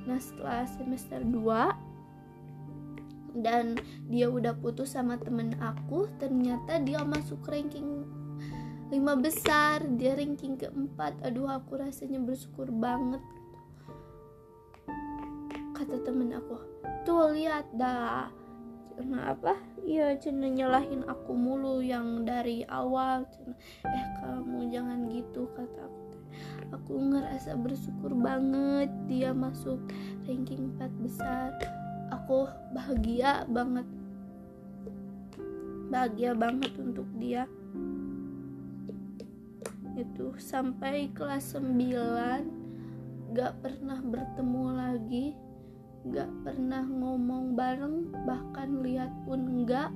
[0.08, 1.38] Nah setelah semester 2
[3.38, 3.78] dan
[4.10, 8.08] dia udah putus sama temen aku ternyata dia masuk ranking
[8.90, 9.84] 5 besar.
[10.00, 11.20] Dia ranking keempat.
[11.28, 13.20] Aduh aku rasanya bersyukur banget.
[15.76, 16.58] Kata temen aku
[17.06, 18.32] tuh lihat dah
[18.98, 19.54] apa
[19.86, 23.54] iya cina nyalahin aku mulu yang dari awal cina.
[23.86, 26.08] Eh kamu jangan gitu kata aku
[26.74, 29.80] aku ngerasa bersyukur banget dia masuk
[30.26, 31.52] ranking 4 besar.
[32.12, 33.88] Aku bahagia banget.
[35.92, 37.48] Bahagia banget untuk dia.
[39.98, 45.36] Itu sampai kelas 9 gak pernah bertemu lagi
[46.14, 49.92] gak pernah ngomong bareng bahkan lihat pun enggak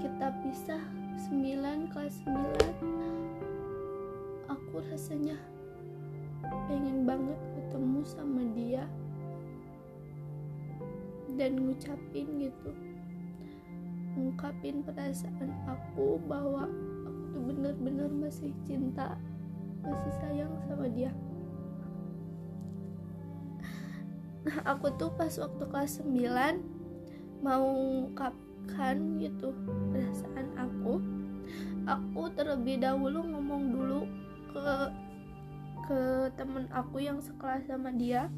[0.00, 0.80] kita pisah
[1.28, 5.36] 9 kelas 9 aku rasanya
[6.68, 8.84] pengen banget ketemu sama dia
[11.38, 12.70] dan ngucapin gitu.
[14.18, 16.66] Ngungkapin perasaan aku bahwa
[17.06, 19.14] aku tuh bener-bener masih cinta
[19.86, 21.14] masih sayang sama dia
[24.64, 29.54] aku tuh pas waktu kelas 9 mau ungkapkan gitu
[29.92, 31.00] perasaan aku.
[31.88, 34.00] Aku terlebih dahulu ngomong dulu
[34.52, 34.68] ke
[35.88, 36.00] ke
[36.36, 38.28] temen aku yang sekelas sama dia.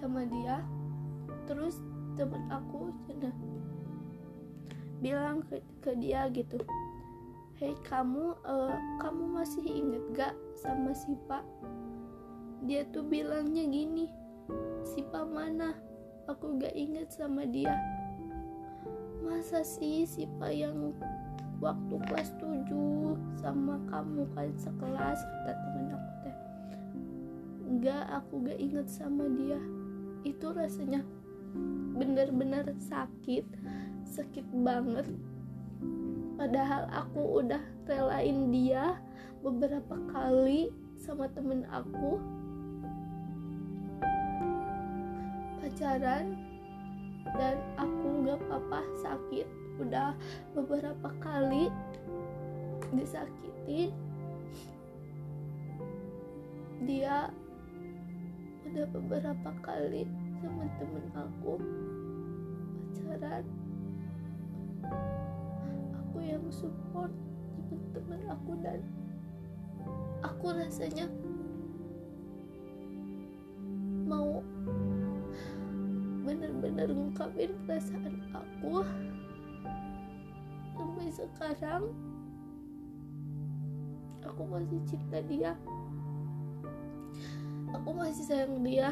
[0.00, 0.64] Sama dia.
[1.44, 1.76] Terus
[2.16, 3.32] temen aku cina
[5.02, 6.62] bilang ke, ke dia gitu
[7.58, 11.42] hei kamu uh, kamu masih inget gak sama si pak
[12.62, 14.06] dia tuh bilangnya gini
[14.82, 15.74] Sipa mana?
[16.26, 17.74] Aku gak inget sama dia.
[19.22, 20.94] Masa sih Sipa yang
[21.62, 22.66] waktu kelas 7
[23.38, 25.18] sama kamu kan sekelas?
[25.22, 26.36] kata temen aku teh.
[27.70, 29.60] Enggak aku gak inget sama dia.
[30.26, 31.06] Itu rasanya
[31.94, 33.46] bener-bener sakit
[34.06, 35.06] sakit banget.
[36.36, 38.98] Padahal aku udah relain dia
[39.46, 42.18] beberapa kali sama temen aku
[45.72, 46.36] pacaran
[47.32, 49.48] dan aku gak apa-apa sakit.
[49.80, 50.12] Udah
[50.52, 51.72] beberapa kali
[52.92, 53.88] disakitin.
[56.84, 57.32] Dia
[58.68, 60.04] udah beberapa kali
[60.44, 61.56] sama temen aku
[62.92, 63.44] pacaran.
[66.04, 67.08] Aku yang support
[67.72, 68.84] temen-temen aku dan
[70.20, 71.08] aku rasanya
[74.04, 74.44] mau
[76.82, 78.82] bener-bener ngungkapin perasaan aku.
[80.74, 81.84] Sampai sekarang
[84.26, 85.54] aku masih cinta dia.
[87.70, 88.90] Aku masih sayang dia.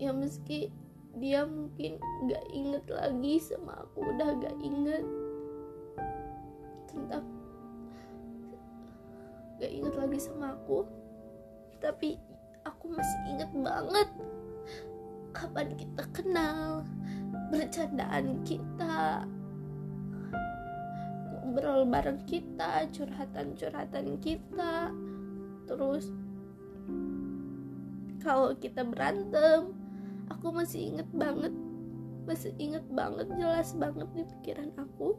[0.00, 0.72] Ya meski
[1.20, 2.00] dia mungkin
[2.32, 5.04] gak inget lagi sama aku udah gak inget
[6.88, 7.28] tentang
[9.60, 10.88] gak inget lagi sama aku.
[11.76, 12.16] Tapi
[12.64, 14.08] aku masih inget banget
[15.30, 16.82] kapan kita kenal
[17.50, 19.26] bercandaan kita
[21.50, 24.94] ngobrol bareng kita curhatan-curhatan kita.
[25.66, 26.14] Terus
[28.22, 29.74] kalau kita berantem
[30.30, 31.50] aku masih inget banget
[32.22, 35.18] masih inget banget jelas banget di pikiran aku.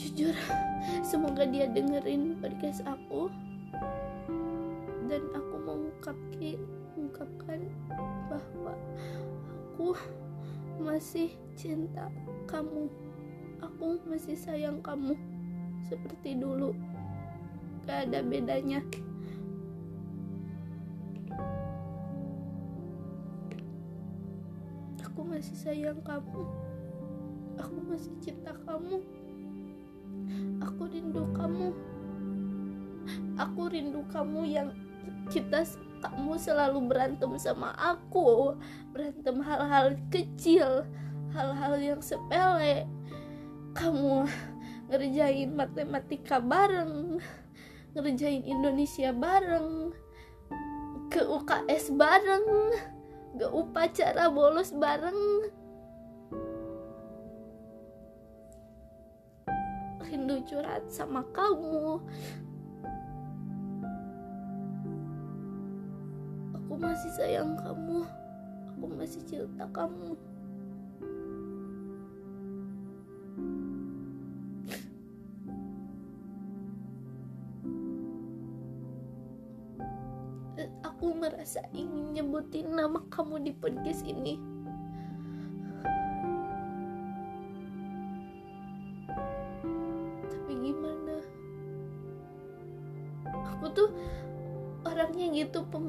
[0.00, 0.32] Jujur
[1.04, 3.28] semoga dia dengerin podcast aku
[5.08, 6.58] dan aku mengungkapkan
[6.94, 7.60] mengungkapkan
[8.30, 8.74] bahwa
[9.74, 9.98] aku
[10.80, 12.10] masih cinta
[12.46, 12.90] kamu.
[13.62, 15.14] Aku masih sayang kamu
[15.86, 16.74] seperti dulu.
[17.86, 18.80] Gak ada bedanya.
[25.04, 26.42] Aku masih sayang kamu.
[27.58, 28.98] Aku masih cinta kamu.
[30.62, 31.68] Aku rindu kamu.
[33.38, 34.70] Aku rindu kamu yang
[35.32, 35.66] kita
[36.04, 38.56] kamu selalu berantem sama aku.
[38.92, 40.84] Berantem hal-hal kecil
[41.32, 42.84] hal-hal yang sepele.
[43.74, 44.28] Kamu
[44.92, 47.18] ngerjain matematika bareng
[47.94, 49.94] ngerjain Indonesia bareng
[51.14, 52.46] ke UKS bareng
[53.38, 55.50] ke upacara bolos bareng.
[60.04, 62.02] Rindu curhat sama kamu
[66.74, 68.02] aku masih sayang kamu.
[68.74, 70.18] Aku masih cinta kamu.
[80.58, 84.42] Dan aku merasa ingin nyebutin nama kamu di podcast ini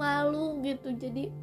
[0.06, 1.34] pemalu gitu jadi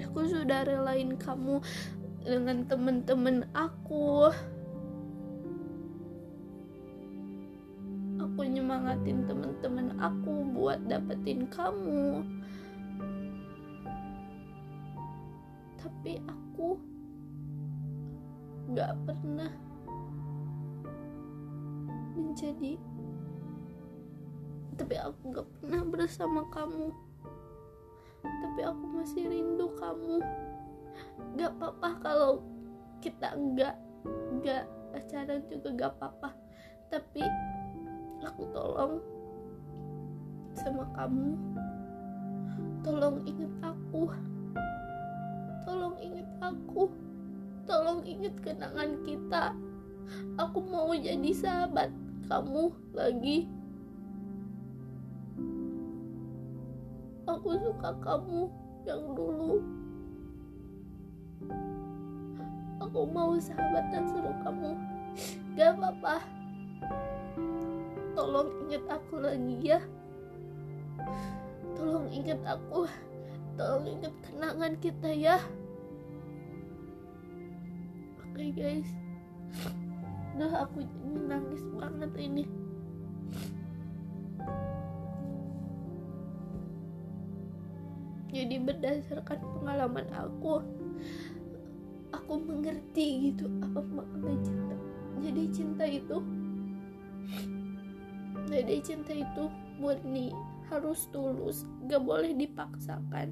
[0.00, 1.60] aku sudah relain kamu
[2.24, 4.32] dengan temen-temen aku.
[8.16, 12.24] Aku nyemangatin temen-temen aku buat dapetin kamu
[18.92, 19.48] gak pernah
[22.12, 22.76] menjadi.
[24.76, 26.92] Tapi aku gak pernah bersama kamu.
[28.20, 30.20] Tapi aku masih rindu kamu.
[31.40, 32.44] Gak apa-apa kalau
[33.00, 36.36] kita enggak enggak pacaran juga gak apa-apa.
[36.92, 37.24] Tapi
[38.20, 39.00] aku tolong
[40.52, 41.32] sama kamu.
[42.84, 44.04] Tolong ingat aku.
[45.64, 46.92] Tolong ingat aku
[47.66, 49.54] tolong ingat kenangan kita.
[50.36, 51.88] Aku mau jadi sahabat
[52.26, 53.48] kamu lagi.
[57.24, 58.50] Aku suka kamu
[58.82, 59.62] yang dulu.
[62.82, 64.70] Aku mau sahabatan sama kamu.
[65.54, 66.16] Gak apa-apa.
[68.12, 69.80] Tolong ingat aku lagi ya.
[71.78, 72.84] Tolong ingat aku.
[73.54, 75.38] Tolong ingat kenangan kita ya
[78.32, 78.88] oke guys.
[80.32, 82.44] Udah aku jadi nangis banget ini.
[88.32, 90.64] Jadi berdasarkan pengalaman aku
[92.16, 94.76] aku mengerti gitu apa makna cinta.
[95.20, 96.16] Jadi cinta itu
[98.48, 99.44] jadi cinta itu
[99.76, 100.32] murni
[100.72, 103.28] harus tulus gak boleh dipaksakan.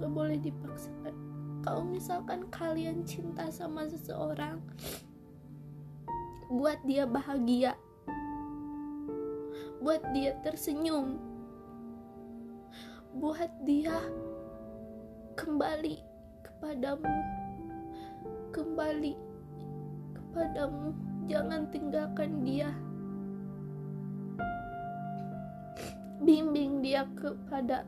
[0.00, 1.29] Gak boleh dipaksakan
[1.60, 4.60] kalau misalkan kalian cinta sama seseorang
[6.50, 7.76] buat dia bahagia
[9.80, 11.16] buat dia tersenyum
[13.16, 13.96] buat dia
[15.36, 16.00] kembali
[16.44, 17.16] kepadamu
[18.50, 19.14] kembali
[20.14, 22.74] kepadamu jangan tinggalkan dia.
[26.20, 27.86] Bimbing dia kepada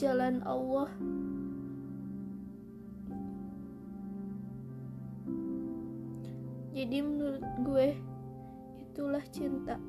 [0.00, 0.88] jalan Allah
[6.76, 7.96] jadi menurut gue
[8.76, 9.80] itulah cinta.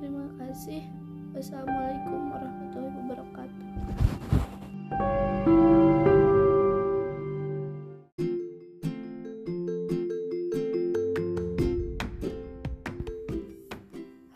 [0.00, 0.88] Terima kasih.
[1.36, 3.68] Wassalamualaikum warahmatullahi wabarakatuh.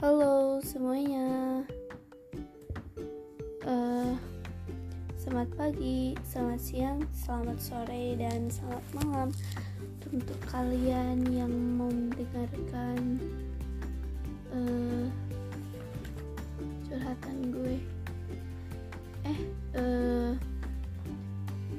[0.05, 1.65] Halo semuanya.
[3.65, 4.13] Uh,
[5.17, 9.29] Selamat pagi, selamat siang, selamat sore, dan selamat malam
[10.09, 13.21] Untuk kalian yang mau mendengarkan
[14.49, 15.05] uh,
[16.89, 17.77] Curhatan gue.
[19.29, 19.41] Eh,
[19.77, 20.33] uh,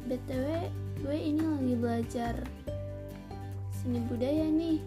[0.05, 0.47] BTW
[1.01, 2.35] gue ini lagi belajar
[3.73, 4.77] seni budaya nih.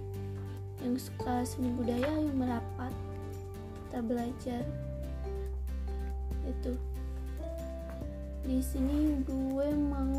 [0.86, 2.94] Yang suka seni budaya yang merapat
[3.90, 4.62] kita belajar.
[6.46, 6.78] Itu.
[8.46, 10.13] Di sini gue mau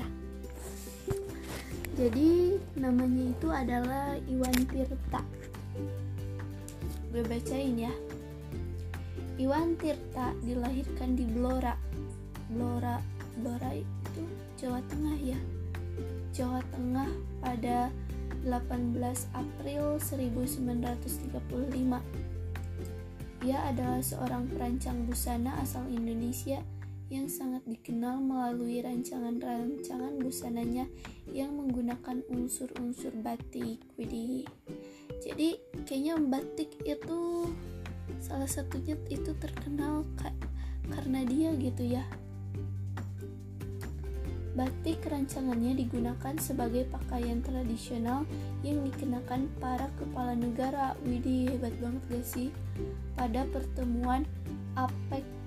[0.00, 0.06] ya
[1.92, 5.20] jadi namanya itu adalah Iwan Tirta.
[7.12, 7.92] Gue bacain ya.
[9.36, 11.76] Iwan Tirta dilahirkan di Blora.
[12.48, 12.96] Blora
[13.36, 14.24] Blora itu
[14.56, 15.36] Jawa Tengah ya.
[16.32, 17.12] Jawa Tengah
[17.44, 17.92] pada
[18.48, 18.96] 18
[19.36, 22.00] April 1935
[23.44, 26.64] Ia adalah seorang perancang busana asal Indonesia
[27.12, 30.88] yang sangat dikenal melalui rancangan-rancangan busananya
[31.28, 33.84] yang menggunakan unsur-unsur batik.
[34.00, 34.48] Widih.
[35.20, 37.52] Jadi kayaknya batik itu
[38.16, 40.08] salah satunya itu terkenal
[40.88, 42.08] karena dia gitu ya.
[44.56, 48.24] Batik rancangannya digunakan sebagai pakaian tradisional
[48.64, 50.96] yang dikenakan para kepala negara.
[51.04, 52.48] Widih, hebat banget gak sih?
[53.16, 54.24] Pada pertemuan
[54.76, 55.41] APEC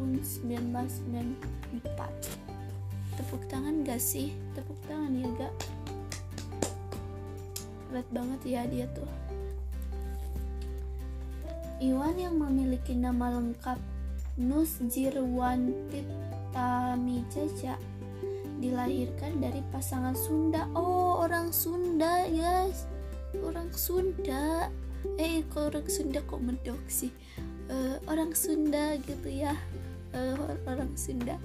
[0.00, 0.16] tahun
[1.28, 4.32] 1994 tepuk tangan gak sih?
[4.56, 5.52] Tepuk tangan ya gak
[7.92, 9.04] berat banget ya dia tuh.
[11.84, 13.76] Iwan yang memiliki nama lengkap
[14.40, 15.68] Nus Jirwan
[16.56, 17.76] Tamijaja
[18.56, 20.64] dilahirkan dari pasangan Sunda.
[20.72, 22.88] Oh orang Sunda guys
[23.44, 24.72] orang Sunda.
[25.20, 27.12] Eh kok orang Sunda kok medok sih?
[27.68, 29.60] Uh, orang Sunda gitu ya
[30.14, 31.36] uh, orang Sunda.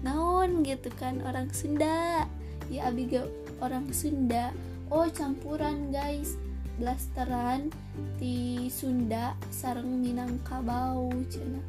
[0.00, 2.24] Naon gitu kan orang Sunda.
[2.72, 3.26] Ya abiga
[3.60, 4.54] orang Sunda.
[4.88, 6.34] Oh campuran guys.
[6.80, 7.68] Blasteran
[8.16, 11.60] di Sunda sarang Minangkabau cina.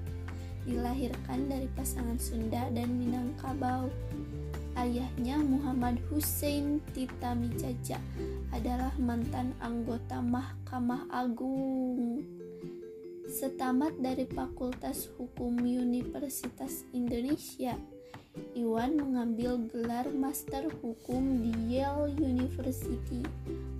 [0.63, 3.91] Dilahirkan dari pasangan Sunda dan Minangkabau.
[4.79, 7.99] Ayahnya Muhammad Hussein Tita Mijaja
[8.55, 12.23] adalah mantan anggota Mahkamah Agung.
[13.31, 17.79] Setamat dari Fakultas Hukum Universitas Indonesia,
[18.59, 23.23] Iwan mengambil gelar Master Hukum di Yale University,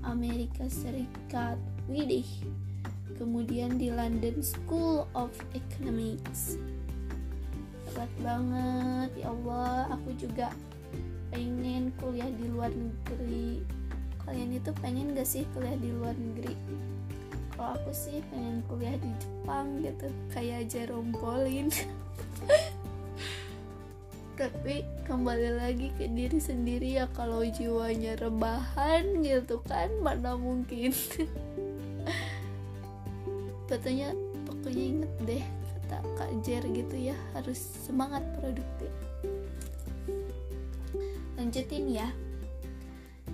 [0.08, 1.60] Amerika Serikat.
[1.92, 2.24] Widih.
[3.20, 6.56] Kemudian di London School of Economics.
[7.92, 10.56] Hebat banget, ya Allah, aku juga
[11.28, 13.68] pengen kuliah di luar negeri
[14.24, 16.56] kalian itu pengen gak sih kuliah di luar negeri
[17.62, 21.70] kalau aku sih pengen kuliah di Jepang gitu kayak Jerome Pauline
[24.42, 30.90] tapi kembali lagi ke diri sendiri ya kalau jiwanya rebahan gitu kan mana mungkin.
[33.70, 34.18] Katanya
[34.50, 38.90] pokoknya inget deh kata Kak Jer gitu ya harus semangat produktif.
[41.38, 42.10] Lanjutin ya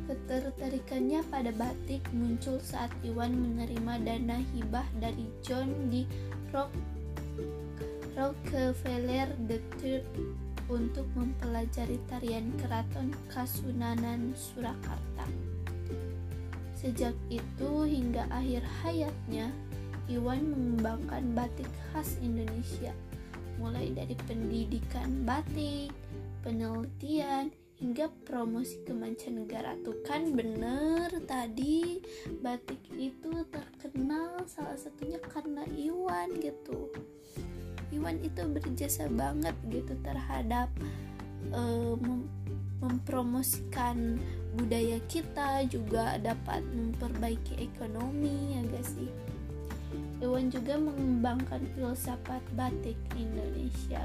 [0.07, 6.07] Ketertarikannya pada batik muncul saat Iwan menerima dana hibah dari John D.
[6.55, 6.71] Rock,
[8.15, 9.99] Rockefeller III
[10.71, 15.27] untuk mempelajari tarian keraton Kasunanan Surakarta.
[16.79, 19.51] Sejak itu hingga akhir hayatnya,
[20.07, 22.95] Iwan mengembangkan batik khas Indonesia,
[23.59, 25.91] mulai dari pendidikan batik,
[26.47, 29.77] penelitian, hingga promosi ke mancanegara.
[29.85, 32.01] Tuh kan bener tadi
[32.41, 36.89] batik itu terkenal salah satunya karena Iwan gitu.
[37.93, 40.67] Iwan itu berjasa banget gitu terhadap
[41.53, 42.27] uh, mem
[42.77, 44.21] mempromosikan
[44.53, 49.09] budaya kita juga dapat memperbaiki ekonomi ya guys sih
[50.17, 54.01] Iwan juga mengembangkan filsafat batik Indonesia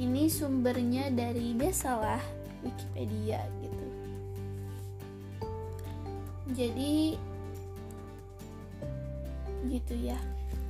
[0.00, 2.24] ini sumbernya dari biasalah
[2.64, 3.86] Wikipedia gitu.
[6.56, 7.20] Jadi
[9.68, 10.16] gitu ya.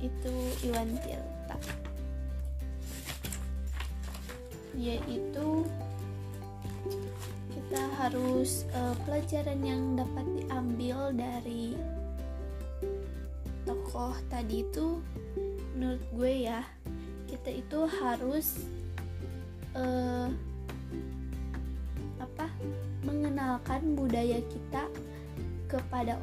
[0.03, 0.35] Itu
[0.67, 1.57] Iwan Tirta.
[4.75, 5.63] Yaitu
[7.55, 11.79] kita harus uh, pelajaran yang dapat diambil dari
[13.65, 14.99] tokoh tadi itu
[15.77, 16.61] menurut gue ya
[17.29, 18.67] kita itu harus
[19.77, 20.27] uh,
[22.21, 22.47] apa
[23.01, 24.85] mengenalkan budaya kita
[25.65, 26.19] kepada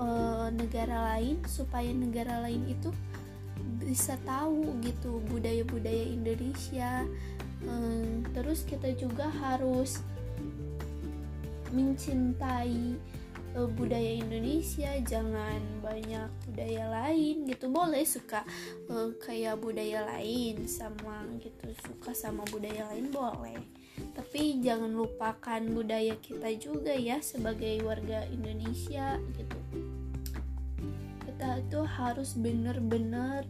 [0.00, 2.90] uh, negara lain supaya negara lain itu
[3.80, 7.04] bisa tahu gitu budaya-budaya Indonesia.
[7.60, 10.00] Um, terus kita juga harus
[11.70, 12.96] mencintai
[13.56, 17.66] uh, budaya Indonesia jangan banyak budaya lain gitu.
[17.70, 18.46] Boleh suka
[18.90, 23.58] uh, kayak budaya lain sama gitu suka sama budaya lain boleh.
[24.16, 29.58] Tapi jangan lupakan budaya kita juga ya sebagai warga Indonesia gitu.
[31.26, 33.48] Kita itu harus benar-benar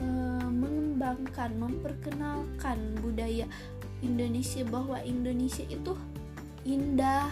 [0.00, 3.44] uh, mengembangkan memperkenalkan budaya
[4.00, 5.92] Indonesia bahwa Indonesia itu
[6.64, 7.28] indah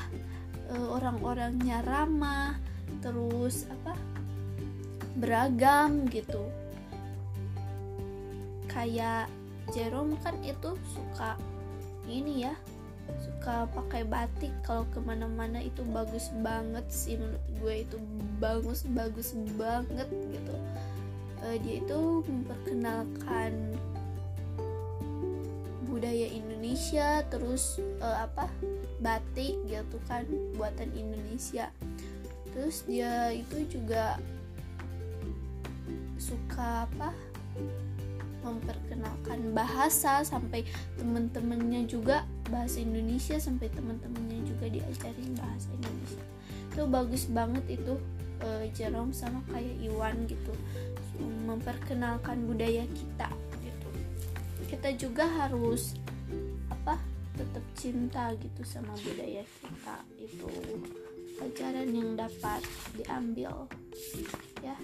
[0.73, 2.57] uh, orang-orangnya ramah
[3.01, 3.95] terus apa
[5.19, 6.47] beragam gitu.
[8.71, 9.27] Kayak
[9.75, 11.37] Jerome kan itu suka
[12.09, 12.55] ini ya
[13.21, 14.53] suka pakai batik.
[14.65, 17.97] Kalau ke mana-mana itu bagus banget sih menurut gue itu
[18.39, 20.55] bagus bagus banget gitu.
[21.39, 23.53] Uh, dia itu memperkenalkan
[25.89, 28.47] budaya Indonesia terus uh, apa
[29.01, 31.73] batik gitu kan buatan Indonesia.
[32.53, 34.21] Terus dia itu juga
[36.21, 37.11] suka apa
[38.45, 40.65] memperkenalkan bahasa sampai
[40.97, 46.25] temen-temennya juga bahasa Indonesia sampai temen-temennya juga diajarin bahasa Indonesia.
[46.73, 47.99] Itu bagus banget itu
[48.45, 50.55] uh, Jerome sama kayak Iwan gitu
[51.19, 53.29] memperkenalkan budaya kita
[54.69, 55.97] kita juga harus
[56.69, 57.01] apa
[57.33, 59.97] tetap cinta gitu sama budaya kita.
[60.21, 60.53] Itu
[61.41, 62.61] pelajaran yang dapat
[62.93, 63.65] diambil
[64.61, 64.77] ya.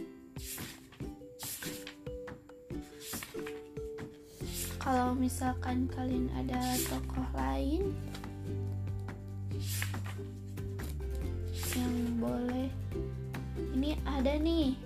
[4.80, 7.92] Kalau misalkan kalian ada tokoh lain
[11.74, 12.68] yang boleh
[13.72, 14.76] ini ada nih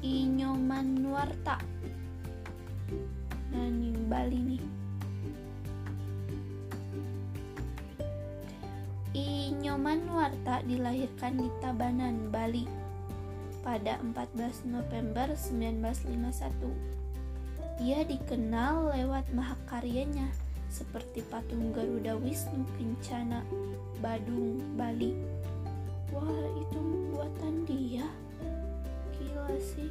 [0.00, 1.60] Inyoman Warta
[3.50, 4.62] ini Bali nih
[9.10, 12.64] Inyoman Warta dilahirkan di Tabanan, Bali
[13.60, 17.00] pada 14 November 1951
[17.80, 20.28] ia dikenal lewat mahakaryanya
[20.68, 23.40] seperti patung Garuda Wisnu Kencana,
[24.04, 25.16] Badung, Bali.
[26.12, 26.80] Wah, itu
[27.10, 28.06] buatan dia.
[29.16, 29.88] Gila sih.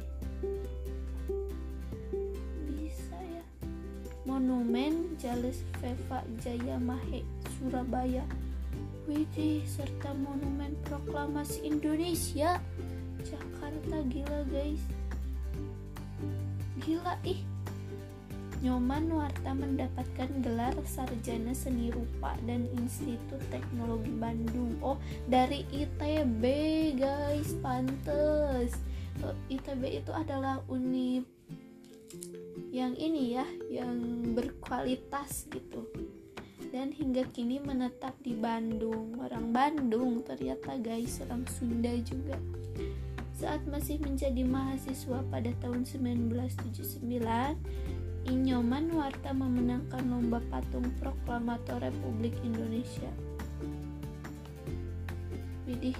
[4.30, 7.26] Monumen Jales Veva Jayamahe,
[7.58, 8.22] Surabaya.
[9.10, 12.62] Widih, serta monumen proklamasi Indonesia.
[13.26, 14.78] Jakarta gila guys.
[16.78, 17.42] Gila ih
[18.62, 24.78] Nyoman Warta mendapatkan gelar sarjana seni rupa dan Institut Teknologi Bandung.
[24.78, 26.44] Oh, dari ITB,
[27.02, 27.50] guys.
[27.58, 28.78] Pantes.
[29.26, 31.26] Eh, ITB itu adalah univ
[32.70, 33.98] yang ini ya, yang
[34.32, 35.90] berkualitas gitu.
[36.70, 39.18] Dan hingga kini menetap di Bandung.
[39.18, 42.38] Orang Bandung ternyata guys, orang Sunda juga.
[43.34, 47.02] Saat masih menjadi mahasiswa pada tahun 1979,
[48.30, 53.10] Inyoman Warta memenangkan lomba patung proklamator Republik Indonesia.
[55.66, 55.98] Widih.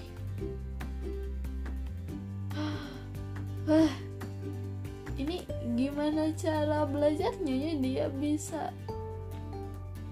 [3.71, 3.87] Ini
[5.91, 8.71] gimana cara belajarnya ya dia bisa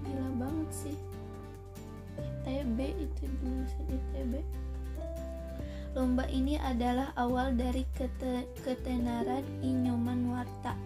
[0.04, 0.96] gila banget sih.
[2.20, 4.44] ITB itu lulusan ITB.
[5.96, 7.88] Lomba ini adalah awal dari
[8.60, 10.76] ketenaran Inyoman Warta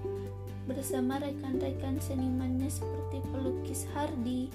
[0.70, 4.47] bersama rekan-rekan senimannya seperti pelukis Hardi,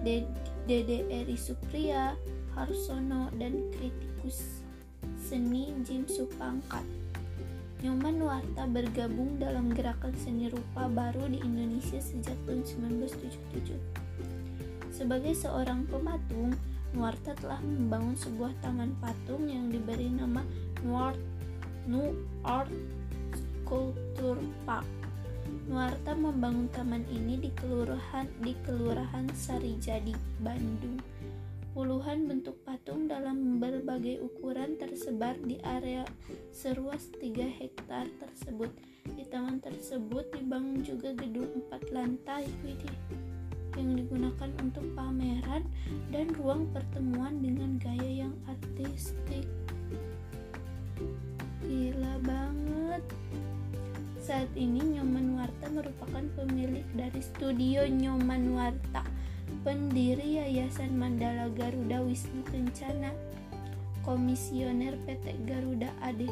[0.00, 2.16] Dede Eri Supriya,
[2.56, 4.64] Harsono, dan kritikus
[5.20, 7.01] seni Jim Supangkat.
[7.82, 13.74] Nyoman Warta bergabung dalam gerakan seni rupa baru di Indonesia sejak tahun 1977.
[14.94, 16.54] Sebagai seorang pematung,
[16.94, 20.46] Nuarta telah membangun sebuah taman patung yang diberi nama
[20.86, 21.18] Nuart
[21.90, 22.14] New
[22.46, 22.70] Art
[23.34, 24.86] Sculpture Park
[25.66, 30.98] Nuarta membangun taman ini di kelurahan di Kelurahan Sarijadi, Bandung.
[31.72, 36.04] Puluhan bentuk patung dalam berbagai ukuran tersebar di area
[36.52, 38.68] seluas 3 hektar tersebut.
[39.16, 42.44] Di taman tersebut dibangun juga gedung empat lantai
[43.72, 45.64] yang digunakan untuk pameran
[46.12, 49.48] dan ruang pertemuan dengan gaya yang artistik.
[51.64, 53.00] Gila banget.
[54.20, 59.02] Saat ini Nyoman Warta merupakan pemilik dari Studio Nyoman Warta,
[59.62, 63.14] pendiri Yayasan Mandala Garuda Wisnu Kencana,
[64.02, 66.26] Komisioner PT Garuda Ade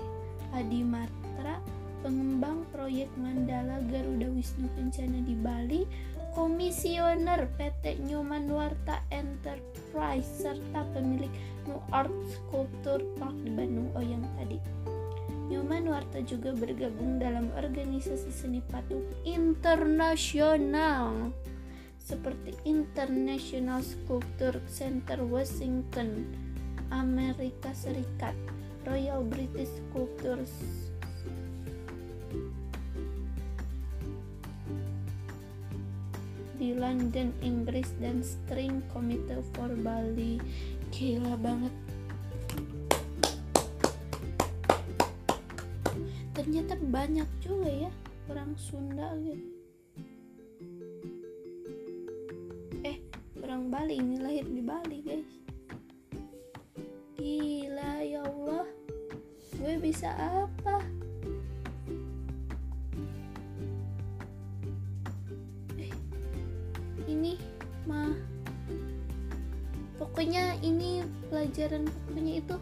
[0.50, 1.62] Adi Matra,
[2.02, 5.86] pengembang proyek Mandala Garuda Wisnu Kencana di Bali,
[6.34, 11.30] Komisioner PT Nyoman Warta Enterprise serta pemilik
[11.70, 14.58] New Art Sculpture Park di Bandung oh yang tadi.
[15.50, 21.34] Nyoman Warta juga bergabung dalam organisasi seni patung internasional
[22.00, 26.24] seperti International Sculpture Center Washington,
[26.88, 28.32] Amerika Serikat,
[28.88, 30.50] Royal British Sculptors
[36.60, 40.36] di London, Inggris dan String Committee for Bali.
[40.92, 41.72] Gila banget.
[46.36, 47.92] Ternyata banyak juga ya
[48.28, 49.59] orang Sunda gitu
[53.60, 55.30] orang Bali ini lahir di Bali guys.
[57.20, 58.64] Gila ya Allah.
[59.60, 60.80] Gue bisa apa?
[65.76, 65.92] Eh
[67.04, 67.36] ini
[67.84, 68.16] mah
[70.00, 72.56] pokoknya ini pelajaran pokoknya itu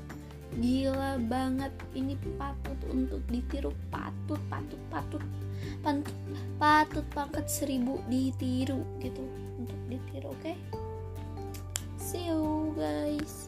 [0.59, 1.71] gila banget.
[1.95, 5.23] Ini patut untuk ditiru patut patut patut
[5.79, 6.17] patut
[6.59, 9.23] patut pangkat seribu ditiru gitu
[9.63, 10.43] untuk ditiru oke?
[10.43, 10.59] okay?
[12.09, 13.48] See you guys